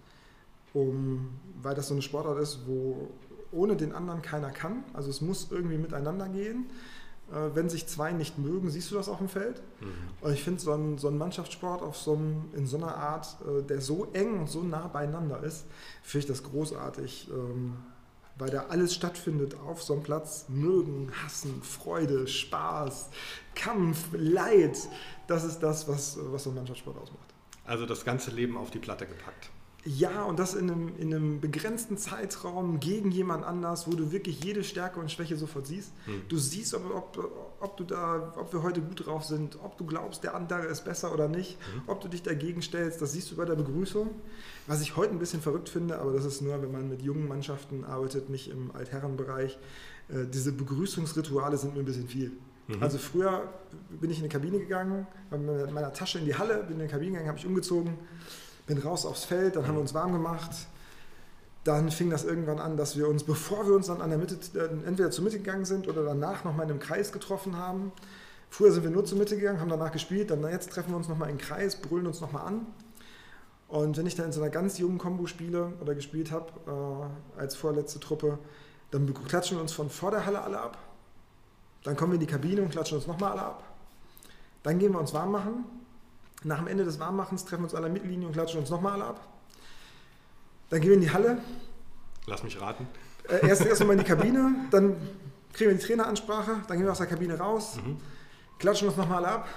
um, 0.73 1.39
weil 1.63 1.75
das 1.75 1.89
so 1.89 1.95
eine 1.95 2.03
Sportart 2.03 2.39
ist, 2.39 2.67
wo 2.67 3.09
ohne 3.53 3.77
den 3.77 3.93
anderen 3.93 4.23
keiner 4.23 4.51
kann. 4.51 4.85
Also 4.93 5.11
es 5.11 5.21
muss 5.21 5.49
irgendwie 5.51 5.79
miteinander 5.79 6.29
gehen. 6.29 6.71
Äh, 7.31 7.55
wenn 7.55 7.69
sich 7.69 7.87
zwei 7.87 8.13
nicht 8.13 8.39
mögen, 8.39 8.71
siehst 8.71 8.91
du 8.91 8.97
das 8.97 9.09
auf 9.09 9.19
dem 9.19 9.29
Feld. 9.29 9.63
Mhm. 9.81 9.87
Und 10.21 10.33
ich 10.33 10.43
finde 10.43 10.61
so 10.61 10.73
ein, 10.73 10.99
so 10.99 11.09
ein 11.09 11.19
Mannschaftssport 11.19 11.83
auf 11.83 11.97
so 11.97 12.15
einem, 12.15 12.49
in 12.55 12.67
so 12.67 12.79
einer 12.79 12.97
Art, 12.97 13.37
der 13.69 13.81
so 13.81 14.09
eng 14.13 14.41
und 14.41 14.51
so 14.51 14.63
nah 14.63 14.89
beieinander 14.89 15.43
ist, 15.43 15.67
finde 16.03 16.25
ich 16.25 16.27
das 16.27 16.43
großartig. 16.43 17.31
Weil 18.41 18.49
da 18.49 18.67
alles 18.71 18.95
stattfindet 18.95 19.55
auf 19.55 19.83
so 19.83 19.93
einem 19.93 20.03
Platz. 20.03 20.47
Mögen, 20.49 21.13
Hassen, 21.23 21.63
Freude, 21.63 22.27
Spaß, 22.27 23.11
Kampf, 23.55 24.09
Leid. 24.13 24.79
Das 25.27 25.45
ist 25.45 25.61
das, 25.61 25.87
was, 25.87 26.19
was 26.19 26.45
so 26.45 26.51
ein 26.51 26.57
Mannschaftssport 26.57 26.97
ausmacht. 26.97 27.35
Also 27.67 27.85
das 27.85 28.03
ganze 28.03 28.31
Leben 28.31 28.57
auf 28.57 28.71
die 28.71 28.79
Platte 28.79 29.07
gepackt. 29.07 29.50
Ja, 29.85 30.25
und 30.25 30.39
das 30.39 30.55
in 30.55 30.71
einem, 30.71 30.97
in 30.99 31.15
einem 31.15 31.41
begrenzten 31.41 31.97
Zeitraum 31.97 32.81
gegen 32.81 33.11
jemand 33.11 33.45
anders, 33.45 33.87
wo 33.87 33.93
du 33.93 34.13
wirklich 34.13 34.45
jede 34.45 34.63
Stärke 34.63 35.01
und 35.01 35.11
Schwäche 35.11 35.37
sofort 35.37 35.67
siehst. 35.67 35.93
Hm. 36.05 36.23
Du 36.29 36.37
siehst, 36.37 36.75
ob, 36.75 36.95
ob, 36.95 37.57
ob, 37.61 37.77
du 37.79 37.85
da, 37.85 38.35
ob 38.37 38.53
wir 38.53 38.63
heute 38.63 38.83
gut 38.83 39.07
drauf 39.07 39.25
sind, 39.25 39.59
ob 39.63 39.79
du 39.79 39.87
glaubst, 39.87 40.23
der 40.23 40.35
andere 40.35 40.67
ist 40.67 40.85
besser 40.85 41.15
oder 41.15 41.29
nicht, 41.29 41.53
hm. 41.73 41.83
ob 41.87 42.01
du 42.03 42.09
dich 42.09 42.23
dagegen 42.23 42.61
stellst, 42.61 43.01
das 43.01 43.13
siehst 43.13 43.31
du 43.31 43.37
bei 43.37 43.47
der 43.47 43.55
Begrüßung. 43.55 44.11
Was 44.67 44.83
ich 44.83 44.97
heute 44.97 45.13
ein 45.13 45.19
bisschen 45.19 45.41
verrückt 45.41 45.71
finde, 45.71 45.99
aber 45.99 46.13
das 46.13 46.27
ist 46.27 46.43
nur, 46.43 46.61
wenn 46.61 46.73
man 46.73 46.89
mit 46.89 47.01
jungen 47.01 47.27
Mannschaften 47.27 47.85
arbeitet, 47.85 48.29
nicht 48.29 48.51
im 48.51 48.73
Altherrenbereich. 48.73 49.59
Äh, 50.09 50.27
diese 50.27 50.53
Begrüßungsrituale 50.53 51.57
sind 51.57 51.73
mir 51.75 51.81
ein 51.81 51.87
bisschen 51.87 52.07
viel. 52.07 52.33
Mhm. 52.69 52.83
Also 52.83 52.99
früher 52.99 53.49
bin 53.99 54.11
ich 54.11 54.19
in 54.19 54.25
eine 54.25 54.33
Kabine 54.33 54.59
gegangen, 54.59 55.07
mit 55.31 55.73
meiner 55.73 55.93
Tasche 55.95 56.19
in 56.19 56.27
die 56.27 56.35
Halle, 56.35 56.65
bin 56.65 56.79
in 56.79 56.87
die 56.87 56.93
Kabine 56.93 57.13
gegangen, 57.13 57.29
habe 57.29 57.39
ich 57.39 57.47
umgezogen 57.47 57.95
bin 58.75 58.79
raus 58.79 59.05
aufs 59.05 59.25
Feld, 59.25 59.57
dann 59.57 59.67
haben 59.67 59.75
wir 59.75 59.81
uns 59.81 59.95
warm 59.95 60.13
gemacht. 60.13 60.51
Dann 61.65 61.91
fing 61.91 62.09
das 62.09 62.25
irgendwann 62.25 62.59
an, 62.59 62.77
dass 62.77 62.97
wir 62.97 63.09
uns, 63.09 63.25
bevor 63.25 63.67
wir 63.67 63.75
uns 63.75 63.89
dann 63.89 64.01
an 64.01 64.11
der 64.11 64.19
Mitte, 64.19 64.39
äh, 64.55 64.87
entweder 64.87 65.11
zur 65.11 65.25
Mitte 65.25 65.39
gegangen 65.39 65.65
sind 65.65 65.89
oder 65.89 66.05
danach 66.05 66.45
nochmal 66.45 66.65
in 66.67 66.71
einem 66.71 66.81
Kreis 66.81 67.13
getroffen 67.13 67.57
haben. 67.57 67.93
Früher 68.49 68.73
sind 68.73 68.83
wir 68.85 68.91
nur 68.91 69.05
zur 69.05 69.19
Mitte 69.19 69.37
gegangen, 69.37 69.61
haben 69.61 69.69
danach 69.69 69.93
gespielt, 69.93 70.31
dann 70.31 70.43
jetzt 70.45 70.71
treffen 70.71 70.91
wir 70.91 70.97
uns 70.97 71.09
nochmal 71.09 71.31
in 71.31 71.39
Kreis, 71.39 71.77
brüllen 71.77 72.07
uns 72.07 72.21
nochmal 72.21 72.47
an. 72.47 72.67
Und 73.69 73.97
wenn 73.97 74.07
ich 74.07 74.15
dann 74.15 74.27
in 74.27 74.33
so 74.33 74.41
einer 74.41 74.51
ganz 74.51 74.79
jungen 74.79 74.99
Kombo 74.99 75.27
spiele 75.27 75.73
oder 75.81 75.95
gespielt 75.95 76.31
habe, 76.33 76.47
äh, 76.67 77.41
als 77.41 77.57
vorletzte 77.57 78.01
Truppe, 78.01 78.39
dann 78.91 79.13
klatschen 79.13 79.59
wir 79.59 79.63
uns 79.63 79.73
von 79.73 79.91
vor 79.91 80.11
der 80.11 80.27
Halle 80.27 80.41
alle 80.43 80.61
ab. 80.61 80.79
Dann 81.85 81.97
kommen 81.97 82.13
wir 82.13 82.15
in 82.15 82.21
die 82.21 82.27
Kabine 82.27 82.63
und 82.63 82.71
klatschen 82.71 82.97
uns 82.97 83.07
nochmal 83.07 83.33
alle 83.33 83.43
ab. 83.43 83.65
Dann 84.63 84.79
gehen 84.79 84.93
wir 84.93 85.01
uns 85.01 85.13
warm 85.13 85.33
machen. 85.33 85.65
Nach 86.43 86.59
dem 86.59 86.69
Ende 86.69 86.85
des 86.85 86.99
Warmmachens 86.99 87.45
treffen 87.45 87.63
wir 87.63 87.65
uns 87.65 87.75
an 87.75 87.83
der 87.83 87.93
Mittellinie 87.93 88.27
und 88.27 88.33
klatschen 88.33 88.61
uns 88.61 88.71
nochmal 88.71 88.95
alle 88.95 89.05
ab. 89.05 89.29
Dann 90.71 90.81
gehen 90.81 90.91
wir 90.91 90.97
in 90.97 91.03
die 91.03 91.11
Halle. 91.11 91.39
Lass 92.27 92.43
mich 92.43 92.61
raten. 92.61 92.87
Äh, 93.29 93.49
erst 93.49 93.65
erstmal 93.67 93.93
in 93.93 93.99
die 93.99 94.05
Kabine, 94.09 94.55
dann 94.71 94.97
kriegen 95.53 95.71
wir 95.71 95.77
die 95.77 95.85
Traineransprache, 95.85 96.63
dann 96.67 96.77
gehen 96.77 96.87
wir 96.87 96.93
aus 96.93 96.99
der 96.99 97.07
Kabine 97.07 97.39
raus, 97.39 97.77
mhm. 97.77 97.99
klatschen 98.59 98.89
uns 98.89 98.97
nochmal 98.97 99.25
alle 99.25 99.35
ab, 99.35 99.49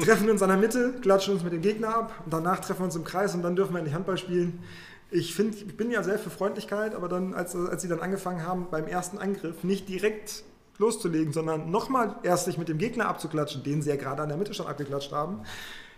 treffen 0.00 0.28
uns 0.28 0.42
an 0.42 0.48
der 0.48 0.58
Mitte, 0.58 0.94
klatschen 1.00 1.34
uns 1.34 1.42
mit 1.42 1.52
dem 1.52 1.62
Gegner 1.62 1.94
ab 1.94 2.12
und 2.24 2.32
danach 2.32 2.60
treffen 2.60 2.80
wir 2.80 2.84
uns 2.86 2.96
im 2.96 3.04
Kreis 3.04 3.34
und 3.34 3.42
dann 3.42 3.56
dürfen 3.56 3.72
wir 3.72 3.78
in 3.78 3.86
die 3.86 3.94
Handball 3.94 4.18
spielen. 4.18 4.62
Ich, 5.10 5.34
find, 5.34 5.54
ich 5.54 5.76
bin 5.76 5.90
ja 5.90 6.02
sehr 6.02 6.18
für 6.18 6.30
Freundlichkeit, 6.30 6.94
aber 6.94 7.08
dann, 7.08 7.32
als, 7.32 7.56
als 7.56 7.80
sie 7.80 7.88
dann 7.88 8.00
angefangen 8.00 8.44
haben, 8.44 8.66
beim 8.70 8.86
ersten 8.86 9.16
Angriff 9.16 9.64
nicht 9.64 9.88
direkt 9.88 10.44
loszulegen, 10.78 11.32
sondern 11.32 11.70
nochmal 11.70 12.16
erst 12.22 12.46
sich 12.46 12.56
mit 12.56 12.68
dem 12.68 12.78
Gegner 12.78 13.08
abzuklatschen, 13.08 13.62
den 13.62 13.82
sie 13.82 13.90
ja 13.90 13.96
gerade 13.96 14.22
an 14.22 14.28
der 14.28 14.38
Mitte 14.38 14.54
schon 14.54 14.66
abgeklatscht 14.66 15.12
haben, 15.12 15.42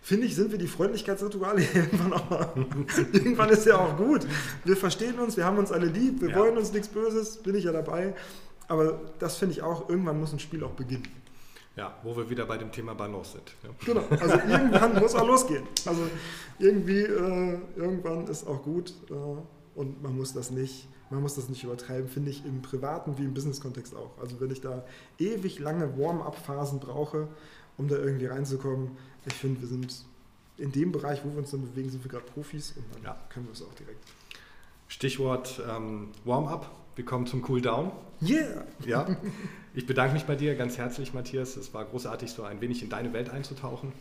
finde 0.02 0.26
ich, 0.26 0.34
sind 0.34 0.50
wir 0.50 0.58
die 0.58 0.66
Freundlichkeitsrituale 0.66 1.62
irgendwann 1.74 2.12
auch 2.14 2.30
mal. 2.30 2.48
irgendwann 3.12 3.50
ist 3.50 3.66
ja 3.66 3.78
auch 3.78 3.96
gut. 3.96 4.26
Wir 4.64 4.76
verstehen 4.76 5.18
uns, 5.18 5.36
wir 5.36 5.44
haben 5.44 5.58
uns 5.58 5.70
alle 5.70 5.86
lieb, 5.86 6.20
wir 6.20 6.30
ja. 6.30 6.36
wollen 6.36 6.56
uns 6.56 6.72
nichts 6.72 6.88
Böses, 6.88 7.38
bin 7.38 7.54
ich 7.54 7.64
ja 7.64 7.72
dabei. 7.72 8.14
Aber 8.68 9.00
das 9.18 9.36
finde 9.36 9.54
ich 9.54 9.62
auch, 9.62 9.88
irgendwann 9.88 10.18
muss 10.18 10.32
ein 10.32 10.38
Spiel 10.38 10.62
auch 10.64 10.72
beginnen. 10.72 11.08
Ja, 11.76 11.96
wo 12.02 12.16
wir 12.16 12.28
wieder 12.28 12.46
bei 12.46 12.58
dem 12.58 12.72
Thema 12.72 12.94
Balance 12.94 13.32
sind. 13.32 13.54
Ja. 13.62 13.70
Genau, 13.84 14.04
also 14.10 14.36
irgendwann 14.48 14.98
muss 14.98 15.14
auch 15.14 15.26
losgehen. 15.26 15.64
Also 15.86 16.02
irgendwie, 16.58 17.02
äh, 17.02 17.58
irgendwann 17.76 18.26
ist 18.26 18.46
auch 18.46 18.62
gut 18.62 18.92
äh, 19.08 19.78
und 19.78 20.02
man 20.02 20.16
muss 20.16 20.32
das 20.32 20.50
nicht 20.50 20.88
man 21.10 21.22
muss 21.22 21.34
das 21.34 21.48
nicht 21.48 21.64
übertreiben, 21.64 22.08
finde 22.08 22.30
ich 22.30 22.44
im 22.44 22.62
privaten 22.62 23.18
wie 23.18 23.24
im 23.24 23.34
Business-Kontext 23.34 23.94
auch. 23.94 24.16
Also 24.20 24.40
wenn 24.40 24.50
ich 24.50 24.60
da 24.60 24.84
ewig 25.18 25.58
lange 25.58 25.98
Warm-up-Phasen 25.98 26.80
brauche, 26.80 27.28
um 27.76 27.88
da 27.88 27.96
irgendwie 27.96 28.26
reinzukommen, 28.26 28.92
ich 29.26 29.34
finde, 29.34 29.60
wir 29.60 29.68
sind 29.68 30.04
in 30.56 30.72
dem 30.72 30.92
Bereich, 30.92 31.24
wo 31.24 31.30
wir 31.30 31.38
uns 31.38 31.50
dann 31.50 31.62
bewegen, 31.62 31.90
sind 31.90 32.04
wir 32.04 32.10
gerade 32.10 32.24
Profis 32.24 32.74
und 32.76 32.84
dann 32.94 33.02
ja. 33.02 33.16
können 33.28 33.46
wir 33.46 33.52
es 33.52 33.62
auch 33.62 33.74
direkt. 33.74 34.04
Stichwort 34.88 35.60
ähm, 35.68 36.08
Warm-up. 36.24 36.70
Wir 36.96 37.04
kommen 37.04 37.26
zum 37.26 37.44
Cool-Down. 37.48 37.92
Yeah! 38.22 38.64
Ja. 38.86 39.06
Ich 39.72 39.86
bedanke 39.86 40.14
mich 40.14 40.24
bei 40.24 40.34
dir 40.34 40.56
ganz 40.56 40.78
herzlich, 40.78 41.14
Matthias. 41.14 41.56
Es 41.56 41.72
war 41.72 41.84
großartig, 41.84 42.32
so 42.32 42.42
ein 42.42 42.60
wenig 42.60 42.82
in 42.82 42.88
deine 42.88 43.12
Welt 43.12 43.30
einzutauchen. 43.30 43.92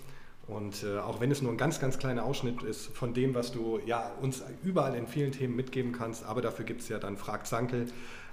Und 0.49 0.83
äh, 0.83 0.97
auch 0.97 1.21
wenn 1.21 1.29
es 1.31 1.41
nur 1.41 1.51
ein 1.51 1.57
ganz, 1.57 1.79
ganz 1.79 1.99
kleiner 1.99 2.25
Ausschnitt 2.25 2.63
ist 2.63 2.87
von 2.87 3.13
dem, 3.13 3.35
was 3.35 3.51
du 3.51 3.79
ja, 3.85 4.11
uns 4.21 4.43
überall 4.63 4.95
in 4.95 5.07
vielen 5.07 5.31
Themen 5.31 5.55
mitgeben 5.55 5.91
kannst, 5.91 6.25
aber 6.25 6.41
dafür 6.41 6.65
gibt 6.65 6.81
es 6.81 6.89
ja 6.89 6.97
dann 6.97 7.17
Frag 7.17 7.45
Zankel. 7.45 7.85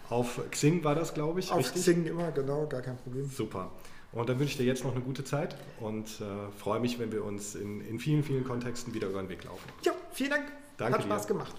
Auf 0.08 0.40
Xing 0.50 0.82
war 0.82 0.94
das, 0.94 1.14
glaube 1.14 1.40
ich. 1.40 1.50
Auf 1.50 1.58
richtig? 1.58 1.82
Xing 1.82 2.06
immer, 2.06 2.30
genau, 2.30 2.66
gar 2.66 2.80
kein 2.80 2.96
Problem. 2.96 3.28
Super. 3.28 3.70
Und 4.12 4.28
dann 4.28 4.38
wünsche 4.38 4.52
ich 4.52 4.56
dir 4.56 4.64
jetzt 4.64 4.82
noch 4.82 4.92
eine 4.92 5.02
gute 5.02 5.24
Zeit 5.24 5.56
und 5.78 6.06
äh, 6.20 6.50
freue 6.56 6.80
mich, 6.80 6.98
wenn 6.98 7.12
wir 7.12 7.22
uns 7.22 7.54
in, 7.54 7.82
in 7.82 7.98
vielen, 7.98 8.22
vielen 8.22 8.44
Kontexten 8.44 8.94
wieder 8.94 9.08
über 9.08 9.20
den 9.20 9.28
Weg 9.28 9.44
laufen. 9.44 9.68
Ja, 9.82 9.92
vielen 10.12 10.30
Dank. 10.30 10.44
Danke 10.78 10.98
Hat 10.98 11.04
Spaß 11.04 11.26
dir. 11.26 11.34
gemacht. 11.34 11.54